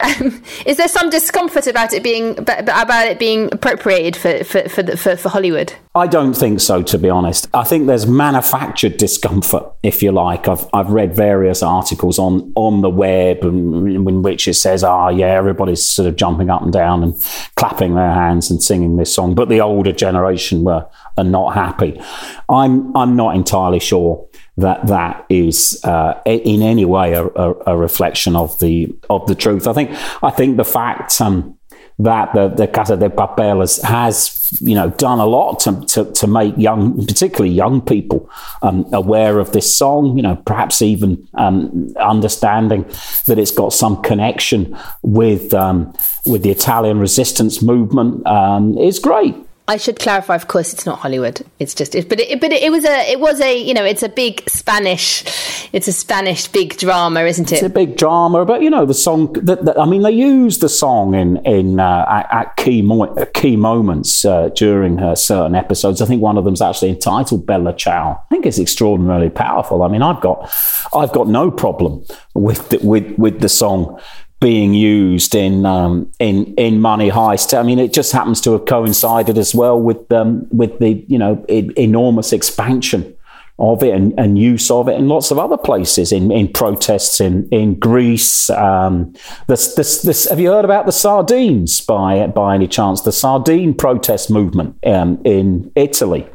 [0.00, 4.82] Um, is there some discomfort about it being about it being appropriated for for for,
[4.82, 5.72] the, for, for Hollywood?
[5.94, 7.46] I don't think so, to be honest.
[7.54, 10.48] I think there's manufactured discomfort, if you like.
[10.48, 15.08] I've I've read various articles on on the web in which it says, "Ah, oh,
[15.10, 17.14] yeah, everybody's sort of jumping up and down and
[17.56, 22.00] clapping their hands and singing this song," but the older generation were are not happy.
[22.48, 27.76] I'm I'm not entirely sure that that is uh, in any way a, a, a,
[27.76, 29.66] reflection of the of the truth.
[29.66, 29.90] I think
[30.22, 31.58] I think the fact um,
[31.98, 36.12] that the, the Casa de Papel has, has you know done a lot to, to,
[36.12, 38.28] to make young, particularly young people,
[38.62, 40.16] um, aware of this song.
[40.16, 42.84] You know, perhaps even um, understanding
[43.26, 45.92] that it's got some connection with um,
[46.26, 49.34] with the Italian resistance movement um, is great.
[49.66, 50.34] I should clarify.
[50.34, 51.40] Of course, it's not Hollywood.
[51.58, 54.02] It's just, it, but it, but it, was a, it was a, you know, it's
[54.02, 55.24] a big Spanish,
[55.72, 57.54] it's a Spanish big drama, isn't it?
[57.54, 59.32] It's a big drama, but you know, the song.
[59.32, 63.56] That, I mean, they use the song in in uh, at, at, key mo- key
[63.56, 66.02] moments uh, during uh, certain episodes.
[66.02, 68.22] I think one of them's actually entitled Bella Ciao.
[68.22, 69.82] I think it's extraordinarily powerful.
[69.82, 70.52] I mean, I've got,
[70.94, 73.98] I've got no problem with the, with with the song
[74.40, 77.58] being used in um, in in Money Heist.
[77.58, 81.18] I mean, it just happens to have coincided as well with um, with the you
[81.18, 83.16] know enormous expansion
[83.58, 87.20] of it and, and, use of it in lots of other places in, in protests
[87.20, 88.50] in in Greece.
[88.50, 89.14] Um,
[89.46, 93.02] this, this, this, have you heard about the sardines by by any chance?
[93.02, 96.26] The sardine protest movement um, in Italy.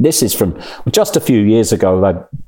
[0.00, 2.00] This is from just a few years ago.
[2.00, 2.38] They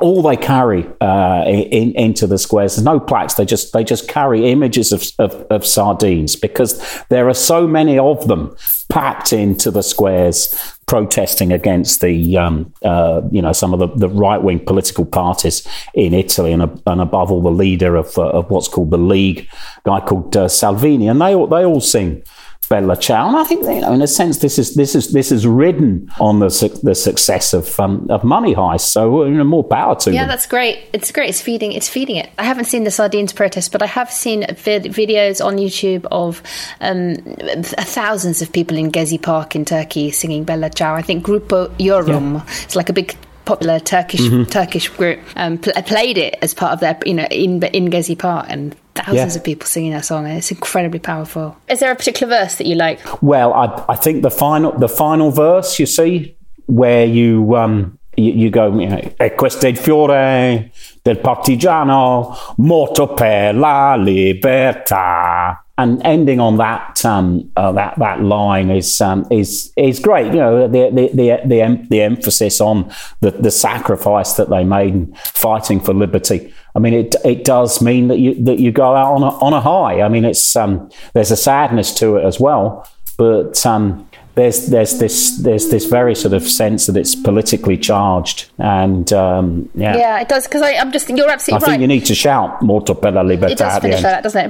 [0.00, 2.76] all they carry uh, in, into the squares.
[2.76, 3.34] There's no plaques.
[3.34, 7.98] They just they just carry images of, of, of, sardines because there are so many
[7.98, 8.56] of them
[8.88, 14.08] packed into the squares, protesting against the um, uh, you know some of the, the
[14.08, 18.50] right wing political parties in Italy, and, and, above all the leader of, uh, of
[18.50, 19.48] what's called the League,
[19.84, 22.22] guy called uh, Salvini, and they all, they all sing
[22.68, 23.28] Bella Ciao.
[23.28, 26.10] And I think, you know, in a sense, this is this is this is ridden
[26.20, 28.88] on the su- the success of um, of Money Heist.
[28.88, 30.28] So you know, more power to yeah, them.
[30.28, 30.88] that's great.
[30.92, 31.28] It's great.
[31.28, 31.72] It's feeding.
[31.72, 32.30] It's feeding it.
[32.38, 36.42] I haven't seen the sardines protest, but I have seen vid- videos on YouTube of
[36.80, 37.16] um,
[37.62, 40.94] thousands of people in Gezi Park in Turkey singing Bella Ciao.
[40.94, 42.34] I think Grup Yorum.
[42.34, 42.42] Yeah.
[42.64, 44.44] It's like a big popular Turkish mm-hmm.
[44.44, 48.18] Turkish group um, pl- played it as part of their you know in in Gezi
[48.18, 49.38] Park and thousands yeah.
[49.38, 50.26] of people singing that song.
[50.26, 51.56] And it's incredibly powerful.
[51.68, 53.00] Is there a particular verse that you like?
[53.22, 58.32] Well, I, I think the final the final verse you see where you um you,
[58.32, 60.70] you go you know, e questo è il fiore
[61.02, 68.70] del partigiano morto per la libertà and ending on that um, uh, that that line
[68.70, 70.26] is um, is is great.
[70.26, 74.94] You know the the the the, the emphasis on the, the sacrifice that they made
[74.94, 76.54] in fighting for liberty.
[76.74, 79.52] I mean, it it does mean that you that you go out on a, on
[79.52, 80.02] a high.
[80.02, 84.98] I mean, it's um, there's a sadness to it as well, but um, there's there's
[84.98, 90.20] this there's this very sort of sense that it's politically charged, and um, yeah, yeah,
[90.20, 91.72] it does because I'm just you're absolutely I right.
[91.72, 94.40] think you need to shout "Morto per la libertà." it does finish like that, doesn't
[94.40, 94.48] it?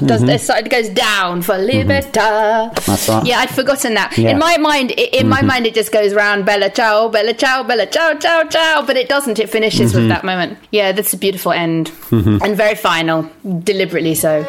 [0.00, 0.30] It, does, mm-hmm.
[0.30, 1.90] it, it goes down for mm-hmm.
[1.90, 2.74] libertà.
[2.86, 3.26] That's right.
[3.26, 4.16] Yeah, I'd forgotten that.
[4.16, 4.30] Yeah.
[4.30, 5.46] In my mind, i- in my mm-hmm.
[5.48, 9.08] mind, it just goes round Bella Ciao, Bella Ciao, Bella Ciao, Ciao, Ciao, but it
[9.08, 9.38] doesn't.
[9.38, 10.58] It finishes with that moment.
[10.70, 13.28] Yeah, that's a beautiful end and very final,
[13.64, 14.44] deliberately so.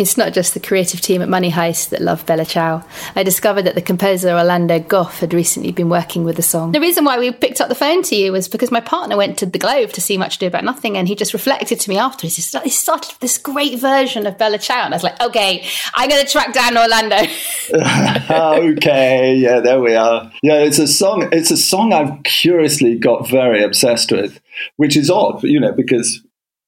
[0.00, 2.82] It's not just the creative team at Money Heist that love Bella Ciao.
[3.14, 6.72] I discovered that the composer Orlando Gough had recently been working with the song.
[6.72, 9.36] The reason why we picked up the phone to you was because my partner went
[9.40, 11.98] to the Globe to see Much Ado About Nothing, and he just reflected to me
[11.98, 12.36] afterwards.
[12.36, 16.24] He started, this great version of Bella Ciao, and I was like, okay, I'm going
[16.24, 17.16] to track down Orlando.
[18.72, 20.32] okay, yeah, there we are.
[20.42, 21.28] Yeah, it's a song.
[21.30, 24.40] It's a song I've curiously got very obsessed with,
[24.76, 26.22] which is odd, you know, because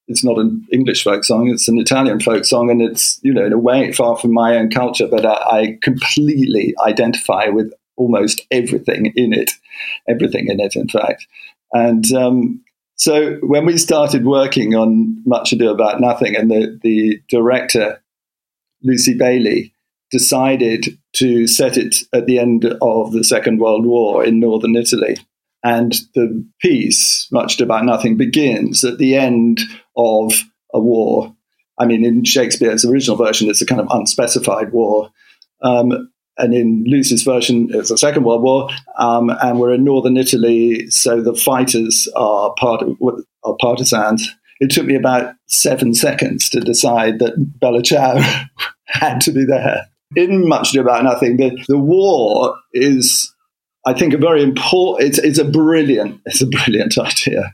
[0.07, 3.45] it's not an English folk song; it's an Italian folk song, and it's you know
[3.45, 5.07] in a way far from my own culture.
[5.07, 9.51] But I, I completely identify with almost everything in it,
[10.07, 11.25] everything in it, in fact.
[11.71, 12.63] And um,
[12.95, 18.01] so when we started working on Much Ado About Nothing, and the the director
[18.83, 19.73] Lucy Bailey
[20.11, 25.17] decided to set it at the end of the Second World War in northern Italy.
[25.65, 29.61] And the piece, Much Ado About Nothing, begins at the end
[29.95, 30.33] of
[30.73, 31.35] a war.
[31.79, 35.09] I mean, in Shakespeare's original version, it's a kind of unspecified war.
[35.61, 40.17] Um, and in Lucy's version, it's the Second World War, um, and we're in northern
[40.17, 42.97] Italy, so the fighters are part of
[43.43, 44.27] are partisans.
[44.59, 48.17] It took me about seven seconds to decide that Bella Ciao
[48.85, 49.85] had to be there.
[50.15, 53.32] In Much Ado About Nothing, the, the war is
[53.85, 55.09] I think a very important.
[55.09, 56.21] It's, it's a brilliant.
[56.25, 57.53] It's a brilliant idea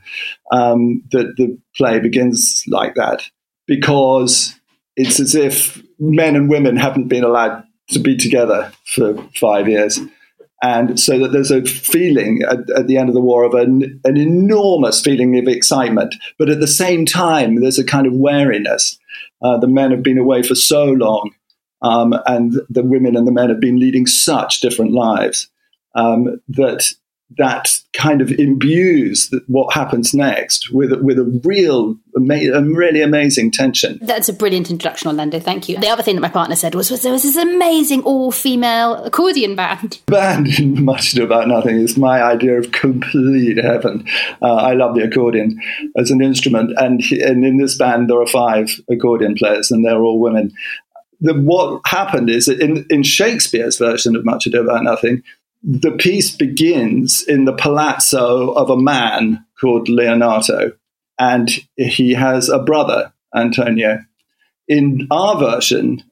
[0.52, 3.28] um, that the play begins like that
[3.66, 4.54] because
[4.96, 9.98] it's as if men and women haven't been allowed to be together for five years,
[10.62, 14.00] and so that there's a feeling at, at the end of the war of an,
[14.04, 18.98] an enormous feeling of excitement, but at the same time there's a kind of wariness.
[19.42, 21.30] Uh, the men have been away for so long,
[21.82, 25.48] um, and the women and the men have been leading such different lives
[25.94, 26.92] um, that
[27.38, 33.98] that kind of imbues what happens next with with a real, a really amazing tension.
[34.02, 35.38] That's a brilliant introduction, Orlando.
[35.38, 35.78] Thank you.
[35.78, 39.54] The other thing that my partner said was, was there was this amazing all-female accordion
[39.54, 40.00] band.
[40.06, 44.06] Band in Much Ado About Nothing is my idea of complete heaven.
[44.42, 45.60] Uh, I love the accordion
[45.96, 50.02] as an instrument, and and in this band there are five accordion players, and they're
[50.02, 50.52] all women.
[51.22, 55.22] The, what happened is that in, in Shakespeare's version of Much Ado About Nothing,
[55.62, 60.72] the piece begins in the palazzo of a man called Leonato,
[61.18, 63.98] and he has a brother, Antonio.
[64.68, 66.02] In our version,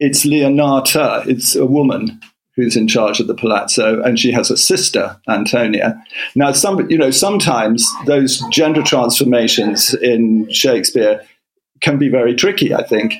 [0.00, 2.20] it's Leonata, it's a woman
[2.56, 6.02] who's in charge of the palazzo, and she has a sister, Antonia.
[6.34, 11.22] Now, some, you know, sometimes those gender transformations in Shakespeare
[11.82, 13.14] can be very tricky, I think.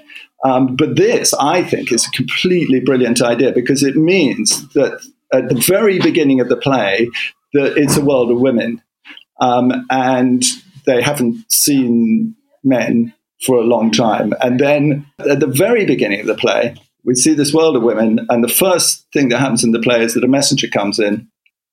[0.45, 5.01] Um, but this, I think, is a completely brilliant idea because it means that
[5.37, 7.09] at the very beginning of the play,
[7.53, 8.83] that it's a world of women,
[9.41, 10.43] um, and
[10.87, 13.13] they haven't seen men
[13.45, 14.33] for a long time.
[14.41, 18.27] And then at the very beginning of the play, we see this world of women,
[18.29, 21.29] and the first thing that happens in the play is that a messenger comes in,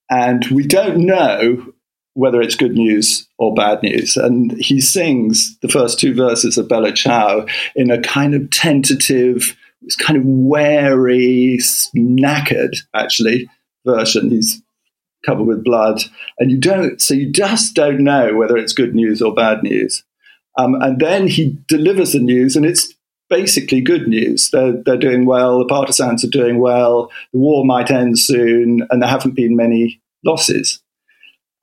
[0.09, 1.73] and we don't know
[2.15, 4.17] whether it's good news or bad news.
[4.17, 9.57] And he sings the first two verses of Bella Ciao in a kind of tentative,
[9.83, 11.59] it's kind of wary,
[11.95, 13.49] knackered, actually,
[13.85, 14.29] version.
[14.29, 14.61] He's
[15.25, 16.01] covered with blood,
[16.39, 20.03] and you don't, so you just don't know whether it's good news or bad news.
[20.57, 22.93] Um, and then he delivers the news, and it's
[23.29, 24.49] basically good news.
[24.51, 29.01] They're, they're doing well, the partisans are doing well, the war might end soon, and
[29.01, 30.81] there haven't been many losses.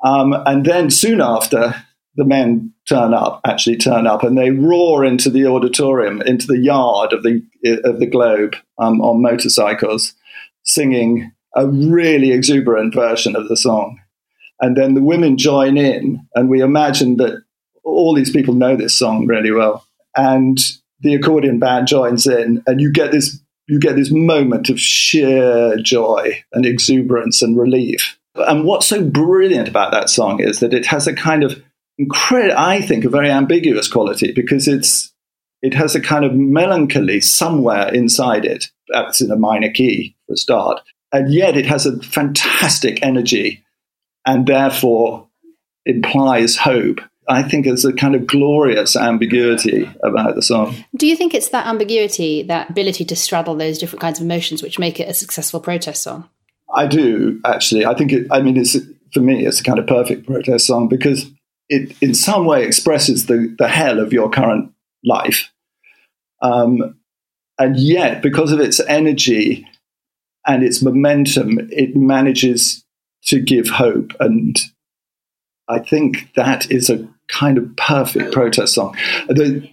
[0.05, 1.75] Um, and then soon after,
[2.17, 6.59] the men turn up, actually turn up, and they roar into the auditorium, into the
[6.59, 7.43] yard of the
[7.85, 10.15] of the Globe um, on motorcycles,
[10.65, 14.01] singing a really exuberant version of the song.
[14.61, 17.43] And then the women join in, and we imagine that
[17.85, 19.87] all these people know this song really well.
[20.17, 20.59] And
[21.01, 25.77] the accordion band joins in, and you get this you get this moment of sheer
[25.77, 28.19] joy and exuberance and relief.
[28.35, 31.63] And what's so brilliant about that song is that it has a kind of
[32.01, 35.13] incredible, I think, a very ambiguous quality because it's
[35.63, 38.67] it has a kind of melancholy somewhere inside it.
[38.89, 40.81] That's in a minor key for a start.
[41.13, 43.65] and yet it has a fantastic energy
[44.25, 45.29] and therefore
[45.85, 47.01] implies hope.
[47.29, 50.75] I think there's a kind of glorious ambiguity about the song.
[50.97, 54.63] Do you think it's that ambiguity, that ability to straddle those different kinds of emotions,
[54.63, 56.29] which make it a successful protest song?
[56.75, 57.85] I do actually.
[57.85, 58.27] I think it.
[58.31, 58.77] I mean, it's
[59.13, 61.31] for me, it's a kind of perfect protest song because
[61.71, 64.73] it, in some way, expresses the the hell of your current
[65.05, 65.51] life,
[66.43, 66.99] um,
[67.59, 69.67] and yet because of its energy
[70.47, 72.85] and its momentum, it manages
[73.27, 74.13] to give hope.
[74.21, 74.59] And
[75.69, 78.97] I think that is a kind of perfect protest song.
[79.29, 79.69] The,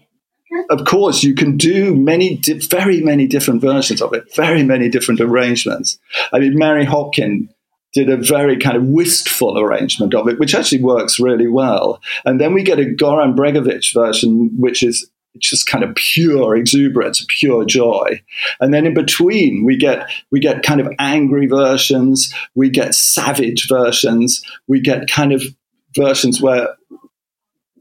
[0.70, 4.90] of course, you can do many, di- very many different versions of it, very many
[4.90, 5.98] different arrangements.
[6.32, 7.50] I mean, Mary Hopkin
[7.94, 12.02] did a very kind of wistful arrangement of it, which actually works really well.
[12.26, 15.10] And then we get a Goran Bregovic version, which is
[15.40, 18.22] just kind of pure exuberance, pure joy.
[18.60, 23.68] And then in between, we get we get kind of angry versions, we get savage
[23.68, 25.44] versions, we get kind of
[25.96, 26.76] versions where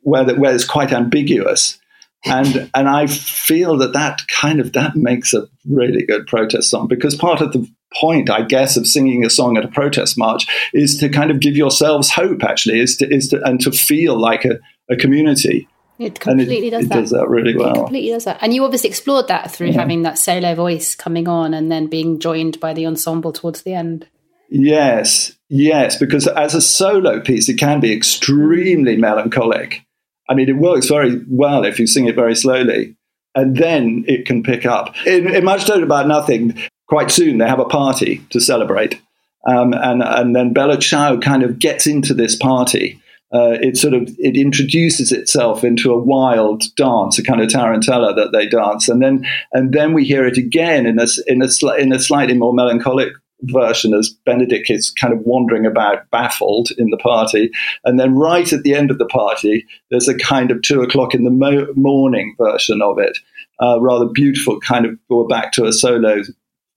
[0.03, 1.79] where where it's quite ambiguous.
[2.25, 6.89] And and I feel that that kind of that makes a really good protest song
[6.89, 7.69] because part of the
[8.01, 11.41] point, I guess, of singing a song at a protest march is to kind of
[11.41, 12.43] give yourselves hope.
[12.45, 14.59] Actually, is to is to and to feel like a,
[14.91, 15.69] a community
[15.99, 16.95] it completely it, does it that.
[16.95, 17.71] does that really well.
[17.71, 18.39] It completely does that.
[18.43, 19.81] And you obviously explored that through Yeah.
[19.81, 23.73] having that solo voice coming on and then being joined by the ensemble towards the
[23.73, 24.07] end.
[24.51, 29.83] Yes, yes, because as a solo piece, it can be extremely melancholic.
[30.29, 32.97] I mean, it works very well if you sing it very slowly,
[33.35, 34.95] and then it can pick up.
[35.07, 36.57] In, in Much Ado About Nothing,
[36.89, 39.01] quite soon they have a party to celebrate,
[39.47, 43.01] um, and and then Bella Ciao kind of gets into this party.
[43.33, 48.15] Uh, it sort of it introduces itself into a wild dance, a kind of tarantella
[48.15, 51.47] that they dance, and then and then we hear it again in a in a
[51.47, 53.13] sli- in a slightly more melancholic
[53.43, 57.51] version as Benedick is kind of wandering about baffled in the party.
[57.85, 61.15] And then right at the end of the party, there's a kind of two o'clock
[61.15, 63.19] in the mo- morning version of it,
[63.61, 66.23] uh, rather beautiful, kind of go back to a solo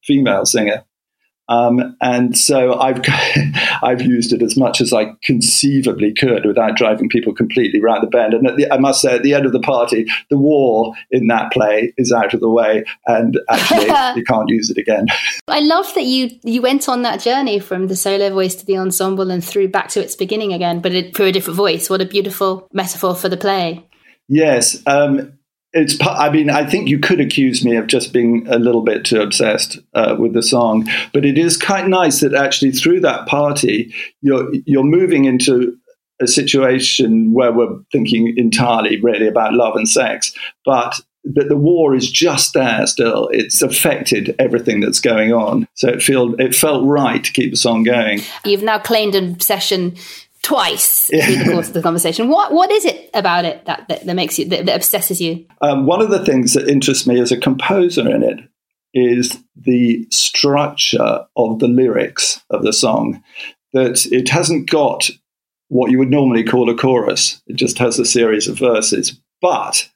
[0.09, 0.83] female singer.
[1.49, 3.01] Um, and so I've
[3.83, 8.07] I've used it as much as I conceivably could without driving people completely round the
[8.07, 8.35] bend.
[8.35, 11.27] And at the, I must say, at the end of the party, the war in
[11.27, 13.85] that play is out of the way, and actually
[14.15, 15.07] you can't use it again.
[15.47, 18.77] I love that you you went on that journey from the solo voice to the
[18.77, 21.89] ensemble and through back to its beginning again, but it, through a different voice.
[21.89, 23.83] What a beautiful metaphor for the play.
[24.27, 25.38] Yes, um,
[25.73, 25.97] it's.
[26.01, 29.21] I mean, I think you could accuse me of just being a little bit too
[29.21, 33.93] obsessed uh, with the song, but it is quite nice that actually through that party,
[34.21, 35.77] you're you're moving into
[36.21, 40.33] a situation where we're thinking entirely really about love and sex,
[40.65, 43.29] but that the war is just there still.
[43.31, 47.57] It's affected everything that's going on, so it feel it felt right to keep the
[47.57, 48.21] song going.
[48.43, 49.95] You've now claimed an obsession
[50.41, 51.25] twice Yeah.
[51.25, 52.29] through the course of the conversation.
[52.29, 55.45] What what is it about it that that, that makes you that, that obsesses you?
[55.61, 58.39] Um, one of the things that interests me as a composer in it
[58.93, 63.23] is the structure of the lyrics of the song.
[63.73, 65.09] That it hasn't got
[65.67, 69.19] what you would normally call a chorus, it just has a series of verses.
[69.41, 69.89] But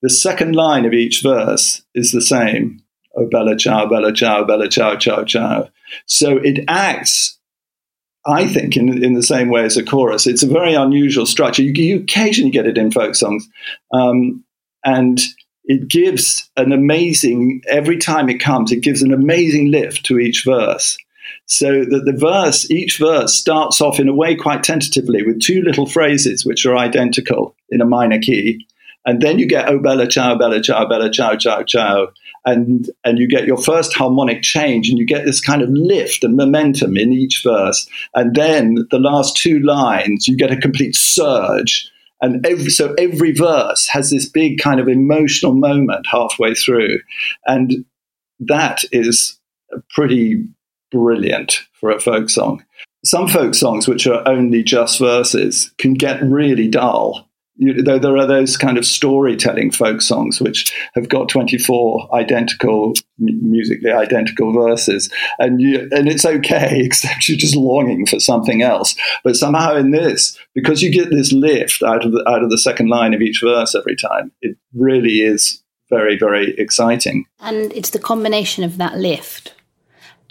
[0.00, 2.82] the second line of each verse is the same.
[3.14, 5.68] Oh, bella ciao, bella ciao, bella ciao, ciao, ciao.
[6.06, 7.38] So it acts
[8.26, 10.26] I think, in, in the same way as a chorus.
[10.26, 11.62] It's a very unusual structure.
[11.62, 13.48] You, you occasionally get it in folk songs.
[13.92, 14.44] Um,
[14.84, 15.20] and
[15.64, 20.44] it gives an amazing, every time it comes, it gives an amazing lift to each
[20.44, 20.96] verse.
[21.46, 25.62] So that the verse, each verse starts off in a way quite tentatively with two
[25.62, 28.66] little phrases which are identical in a minor key.
[29.04, 32.08] And then you get, oh, bella ciao, bella ciao, bella ciao, ciao, ciao.
[32.44, 36.24] And, and you get your first harmonic change and you get this kind of lift
[36.24, 37.88] and momentum in each verse.
[38.14, 41.88] And then the last two lines, you get a complete surge.
[42.20, 46.98] And every, so every verse has this big kind of emotional moment halfway through.
[47.46, 47.84] And
[48.40, 49.38] that is
[49.90, 50.44] pretty
[50.90, 52.64] brilliant for a folk song.
[53.04, 57.28] Some folk songs, which are only just verses, can get really dull.
[57.62, 62.94] You, though there are those kind of storytelling folk songs which have got 24 identical
[63.18, 65.10] musically identical verses.
[65.38, 68.96] And you, and it's okay except you're just longing for something else.
[69.22, 72.58] But somehow in this because you get this lift out of the, out of the
[72.58, 77.26] second line of each verse every time it really is very very exciting.
[77.38, 79.54] And it's the combination of that lift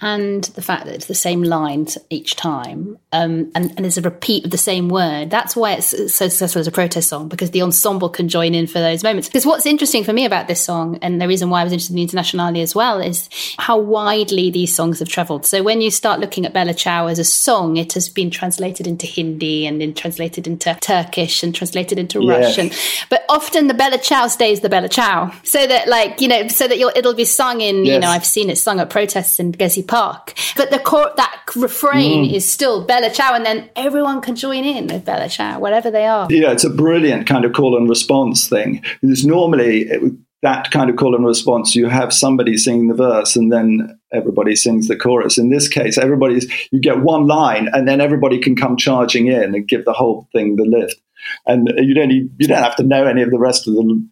[0.01, 4.01] and the fact that it's the same lines each time um, and, and there's a
[4.01, 5.29] repeat of the same word.
[5.29, 8.67] That's why it's so successful as a protest song because the ensemble can join in
[8.67, 9.27] for those moments.
[9.27, 11.91] Because what's interesting for me about this song, and the reason why I was interested
[11.93, 15.45] in the Internationale as well, is how widely these songs have travelled.
[15.45, 18.87] So when you start looking at Bella Ciao as a song, it has been translated
[18.87, 22.37] into Hindi and then translated into Turkish and translated into Yeah.
[22.37, 22.71] Russian.
[23.09, 26.67] But often the Bella Ciao stays the Bella Ciao, so that like you know, so
[26.67, 27.85] that you'll, it'll be sung in.
[27.85, 31.41] You know, I've seen it sung at protests in Gezi Park, but the core that
[31.55, 32.33] refrain Mm.
[32.33, 36.05] is still Bella Ciao, and then everyone can join in with Bella Ciao, whatever they
[36.05, 36.27] are.
[36.29, 38.81] Yeah, it's a brilliant kind of call and response thing.
[39.01, 40.01] Because normally it,
[40.43, 44.55] that kind of call and response, you have somebody singing the verse and then everybody
[44.55, 45.37] sings the chorus.
[45.37, 49.53] In this case, everybody's you get one line and then everybody can come charging in
[49.55, 50.99] and give the whole thing the lift.
[51.45, 54.07] And you don't need, you don't have to know any of the rest of the,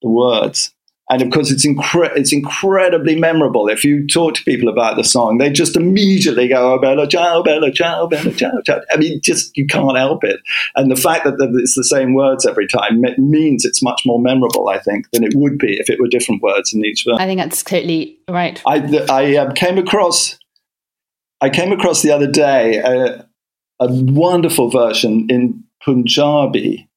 [0.00, 0.72] the words.
[1.10, 3.68] And of course, it's incre- it's incredibly memorable.
[3.68, 7.42] If you talk to people about the song, they just immediately go, "Oh, Bella Ciao,
[7.42, 10.40] Bella Ciao, Bella Ciao, Ciao." I mean, just you can't help it.
[10.76, 14.68] And the fact that, it's the same words every time means it's much more memorable,
[14.68, 17.18] I think, than it would be if it were different words in each verse.
[17.18, 18.62] I think that's totally right.
[18.66, 20.38] I, I um, came across
[21.44, 23.26] I came across the other day a,
[23.78, 26.88] a wonderful version in Punjabi,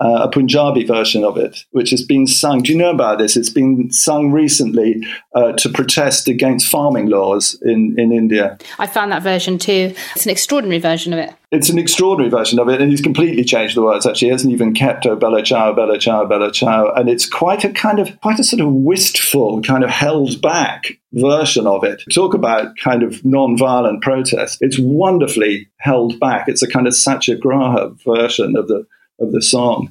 [0.00, 2.62] uh, a Punjabi version of it, which has been sung.
[2.62, 3.36] Do you know about this?
[3.36, 5.02] It's been sung recently
[5.34, 8.58] uh, to protest against farming laws in, in India.
[8.78, 9.94] I found that version too.
[10.14, 11.32] It's an extraordinary version of it.
[11.52, 14.04] It's an extraordinary version of it, and he's completely changed the words.
[14.04, 17.64] Actually, he hasn't even kept "Oh Bella Ciao, Bella Ciao, Bella Ciao," and it's quite
[17.64, 22.02] a kind of quite a sort of wistful, kind of held back version of it.
[22.12, 24.58] Talk about kind of non-violent protest.
[24.60, 26.48] It's wonderfully held back.
[26.48, 28.84] It's a kind of satyagraha version of the
[29.20, 29.88] of the song.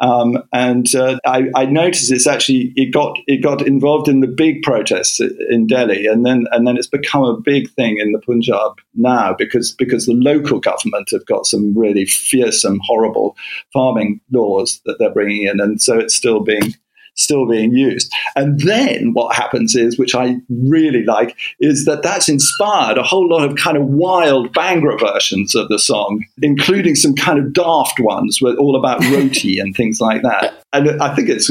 [0.00, 4.26] Um, and uh, I, I noticed it's actually it got it got involved in the
[4.26, 8.18] big protests in Delhi, and then and then it's become a big thing in the
[8.18, 13.36] Punjab now because because the local government have got some really fearsome, horrible
[13.74, 16.74] farming laws that they're bringing in, and so it's still being
[17.20, 18.12] still being used.
[18.34, 23.28] And then what happens is, which I really like, is that that's inspired a whole
[23.28, 28.00] lot of kind of wild Bhangra versions of the song, including some kind of daft
[28.00, 30.62] ones with all about roti and things like that.
[30.72, 31.50] And I think it's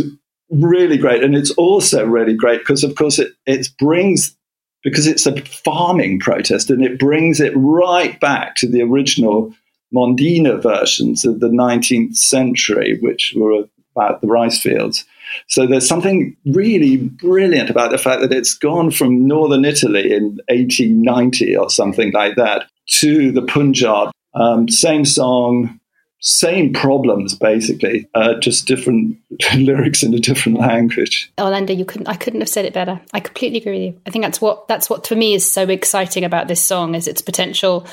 [0.50, 1.24] really great.
[1.24, 4.36] And it's also really great because, of course, it, it brings
[4.84, 9.54] because it's a farming protest and it brings it right back to the original
[9.94, 13.66] Mondina versions of the 19th century, which were
[13.96, 15.06] about the rice fields.
[15.48, 20.40] So there's something really brilliant about the fact that it's gone from northern Italy in
[20.50, 24.12] 1890 or something like that to the Punjab.
[24.34, 25.80] Um, same song,
[26.22, 29.18] same problems basically, uh, just different
[29.56, 31.32] lyrics in a different language.
[31.40, 32.08] Orlando, you couldn't.
[32.08, 33.00] I couldn't have said it better.
[33.14, 34.02] I completely agree with you.
[34.06, 37.08] I think that's what that's what for me is so exciting about this song is
[37.08, 37.88] its potential.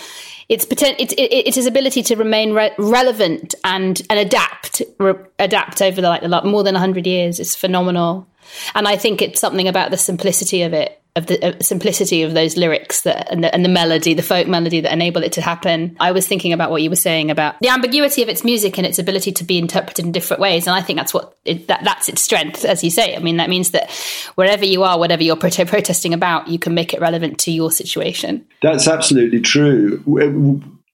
[0.49, 5.83] Its poten- it, it, it's ability to remain re- relevant and and adapt re- adapt
[5.83, 7.39] over the, like like, more than hundred years.
[7.39, 8.29] It's phenomenal,
[8.75, 12.57] and I think it's something about the simplicity of it, of the simplicity of those
[12.57, 15.97] lyrics that and the, and the melody, the folk melody that enable it to happen.
[15.99, 18.87] I was thinking about what you were saying about the ambiguity of its music and
[18.87, 21.83] its ability to be interpreted in different ways, and I think that's what it, that
[21.85, 23.17] that's its strength, as you say.
[23.17, 23.91] I mean, that means that
[24.35, 28.47] wherever you are, whatever you're protesting about, you can make it relevant to your situation.
[28.63, 30.03] That's absolutely true.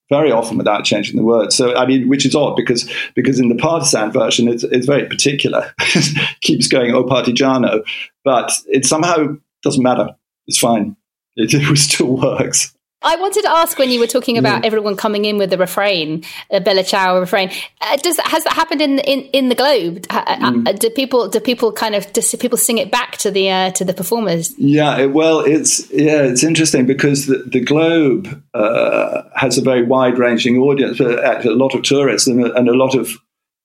[0.09, 1.57] Very often without changing the words.
[1.57, 5.09] So I mean, which is odd because because in the partisan version, it's, it's very
[5.09, 5.75] particular.
[5.81, 7.83] it Keeps going oh partigiano,
[8.25, 10.09] but it somehow doesn't matter.
[10.47, 10.97] It's fine.
[11.37, 12.75] It, it still works.
[13.05, 16.23] I wanted to ask when you were talking about everyone coming in with the refrain,
[16.51, 17.51] a Bella Ciao refrain.
[17.81, 20.07] Uh, does has that happened in in, in the Globe?
[20.09, 23.51] Uh, uh, do people do people kind of do people sing it back to the
[23.51, 24.57] uh, to the performers?
[24.57, 29.83] Yeah, it, well, it's yeah, it's interesting because the, the Globe uh, has a very
[29.83, 33.11] wide-ranging audience, uh, a lot of tourists and, a- and a lot of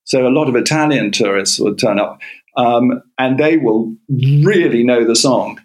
[0.06, 2.20] so a lot of Italian tourists would turn up,
[2.56, 5.60] um, and they will really know the song.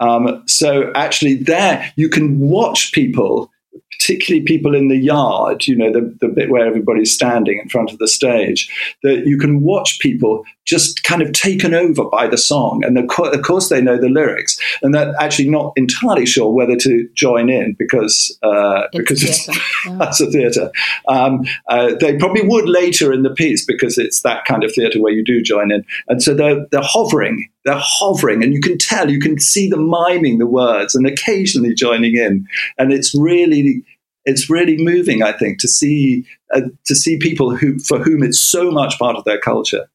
[0.00, 3.50] Um, so actually, there you can watch people,
[3.98, 7.90] particularly people in the yard, you know, the, the bit where everybody's standing in front
[7.90, 8.70] of the stage,
[9.02, 12.84] that you can watch people just kind of taken over by the song.
[12.84, 16.52] And of cour- of course, they know the lyrics, and they're actually not entirely sure
[16.52, 19.46] whether to join in because uh, It's because it's,
[19.98, 20.70] that's a theatre.
[21.08, 25.00] Um, uh, they probably would later in the piece because it's that kind of theatre
[25.00, 25.84] where you do join in.
[26.08, 29.90] And so they're, they're hovering, they're hovering, and you can tell, you can see them
[29.90, 32.46] miming the words and occasionally joining in.
[32.78, 33.82] And it's really,
[34.24, 38.40] it's really moving, I think, to see uh, to see people who for whom it's
[38.40, 39.88] so much part of their culture,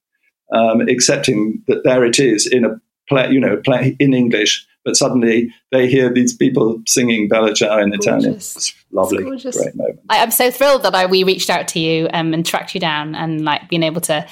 [0.53, 4.95] um, accepting that there it is in a play, you know, play in English but
[4.95, 8.35] suddenly they hear these people singing Bella Ciao in Italian.
[8.35, 9.99] It's lovely, It's great moment.
[10.09, 12.81] I, I'm so thrilled that I, we reached out to you um, and tracked you
[12.81, 14.27] down, and like being able to,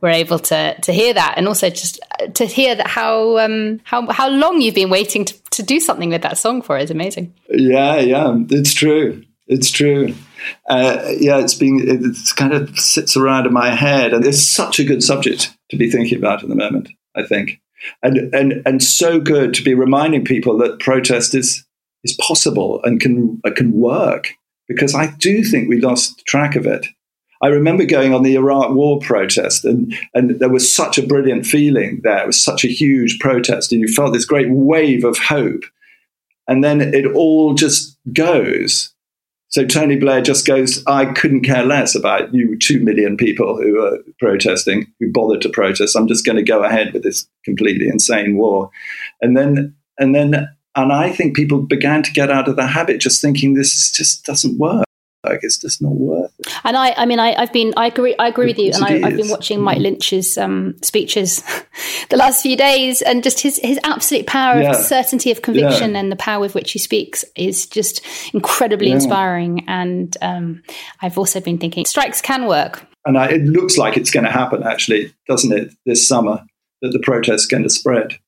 [0.00, 3.80] we're able to to hear that, and also just uh, to hear that how um,
[3.84, 6.90] how how long you've been waiting to, to do something with that song for is
[6.90, 7.34] amazing.
[7.48, 9.24] Yeah, yeah, it's true.
[9.48, 10.14] It's true.
[10.68, 14.78] Uh, yeah, it's been it's kind of sits around in my head, and it's such
[14.78, 16.88] a good subject to be thinking about at the moment.
[17.14, 17.60] I think,
[18.02, 21.64] and and and so good to be reminding people that protest is
[22.04, 24.32] is possible and can uh, can work
[24.68, 26.86] because I do think we lost track of it.
[27.42, 31.44] I remember going on the Iraq War protest, and, and there was such a brilliant
[31.44, 32.22] feeling there.
[32.22, 35.64] It was such a huge protest, and you felt this great wave of hope.
[36.48, 38.94] And then it all just goes.
[39.56, 43.82] So Tony Blair just goes, I couldn't care less about you, two million people who
[43.82, 45.96] are protesting, who bothered to protest.
[45.96, 48.68] I'm just going to go ahead with this completely insane war.
[49.22, 50.34] And then, and then,
[50.74, 54.26] and I think people began to get out of the habit just thinking this just
[54.26, 54.84] doesn't work.
[55.26, 56.52] Like it's just not worth it.
[56.64, 59.06] And I, I mean, I, I've been, I agree, I agree with you, and I,
[59.08, 61.42] i've been watching Mick Lynch's um, speeches
[62.10, 64.70] the last few days, and just his his absolute power Yeah.
[64.70, 66.00] of certainty of conviction Yeah.
[66.00, 68.02] and the power with which he speaks is just
[68.32, 68.94] incredibly Yeah.
[68.94, 69.64] inspiring.
[69.68, 70.62] And um,
[71.02, 72.84] I've also been thinking strikes can work.
[73.04, 76.44] And I, it looks like it's going to happen, actually, doesn't it, this summer,
[76.82, 78.18] that the protests going to spread.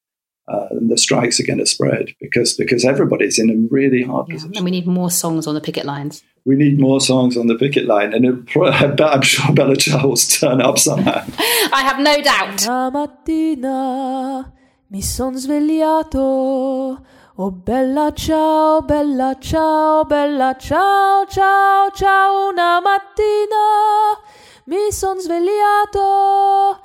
[0.49, 4.27] Uh, and the strikes are going to spread because because everybody's in a really hard
[4.29, 4.53] position.
[4.57, 6.23] And we need more songs on the picket lines.
[6.47, 9.77] We need more songs on the picket line, and it, I bet- I'm sure Bella
[9.77, 11.23] Ciao will turn up somehow.
[11.73, 12.63] I have no doubt.
[12.67, 14.53] Una mattina
[14.91, 17.05] mi son svegliato.
[17.41, 22.49] Oh bella ciao, bella ciao, bella ciao, ciao, ciao.
[22.49, 24.17] Una mattina
[24.65, 26.81] mi son svegliato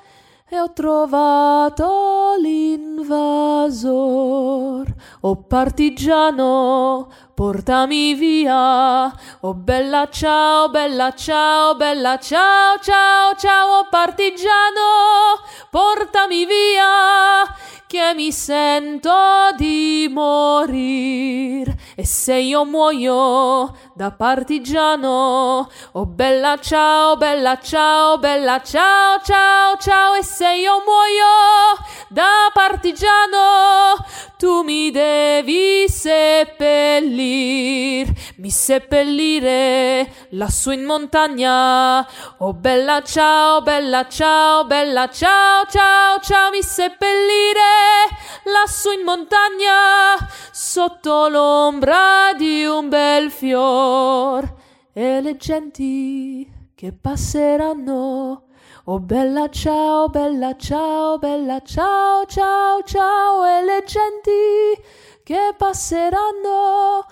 [0.56, 3.82] e ho trovato l'invasor.
[5.22, 9.12] Oh partigiano, portami via.
[9.42, 13.80] Oh bella ciao, bella ciao, bella ciao, ciao, ciao.
[13.80, 15.42] Oh partigiano,
[15.72, 17.42] portami via.
[17.94, 19.14] Che mi sento
[19.56, 21.72] di morir.
[21.96, 30.16] E se io muoio da partigiano, oh bella ciao, bella ciao, bella ciao, ciao, ciao.
[30.16, 31.78] E se io muoio
[32.10, 34.04] da partigiano,
[34.40, 36.92] tu mi devi seppellir,
[38.38, 42.04] mi seppellire lassù in montagna.
[42.40, 47.83] Oh bella ciao, bella ciao, bella ciao, ciao, ciao, mi seppellire
[48.44, 50.16] lassù in montagna,
[50.52, 54.54] sotto l'ombra di un bel fior.
[54.94, 58.44] E le genti che passeranno
[58.86, 64.84] Oh bella ciao, bella ciao, bella ciao, ciao, ciao e le genti
[65.24, 67.06] che passeranno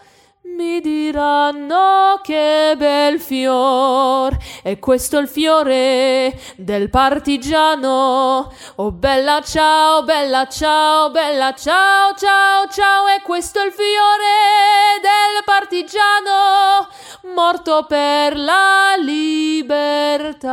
[0.58, 10.04] mi diranno che bel fior e questo è il fiore del partigiano oh bella ciao
[10.04, 16.88] bella ciao bella ciao ciao ciao e questo è il fiore del partigiano
[17.34, 20.52] morto per la libertà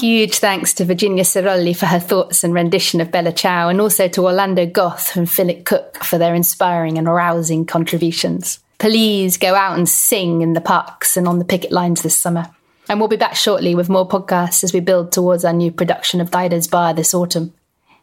[0.00, 4.08] Huge thanks to Virginia Cirolli for her thoughts and rendition of Bella Ciao, and also
[4.08, 8.60] to Orlando Goth and Philip Cook for their inspiring and arousing contributions.
[8.78, 12.48] Please go out and sing in the parks and on the picket lines this summer.
[12.88, 16.20] And we'll be back shortly with more podcasts as we build towards our new production
[16.20, 17.52] of Dida's Bar this autumn.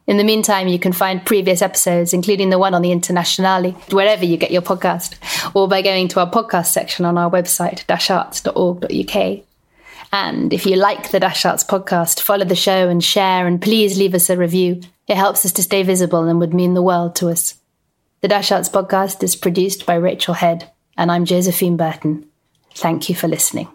[0.06, 4.24] In the meantime, you can find previous episodes, including the one on the Internationale, wherever
[4.24, 5.16] you get your podcast,
[5.56, 9.44] or by going to our podcast section on our website, dasharts.org.uk.
[10.14, 13.98] And if you like the Dash Arts podcast, follow the show and share, and please
[13.98, 14.82] leave us a review.
[15.08, 17.56] It helps us to stay visible and would mean the world to us.
[18.26, 22.26] The Dash Arts podcast is produced by Rachel Head, and I'm Josephine Burton.
[22.74, 23.68] Thank you for listening.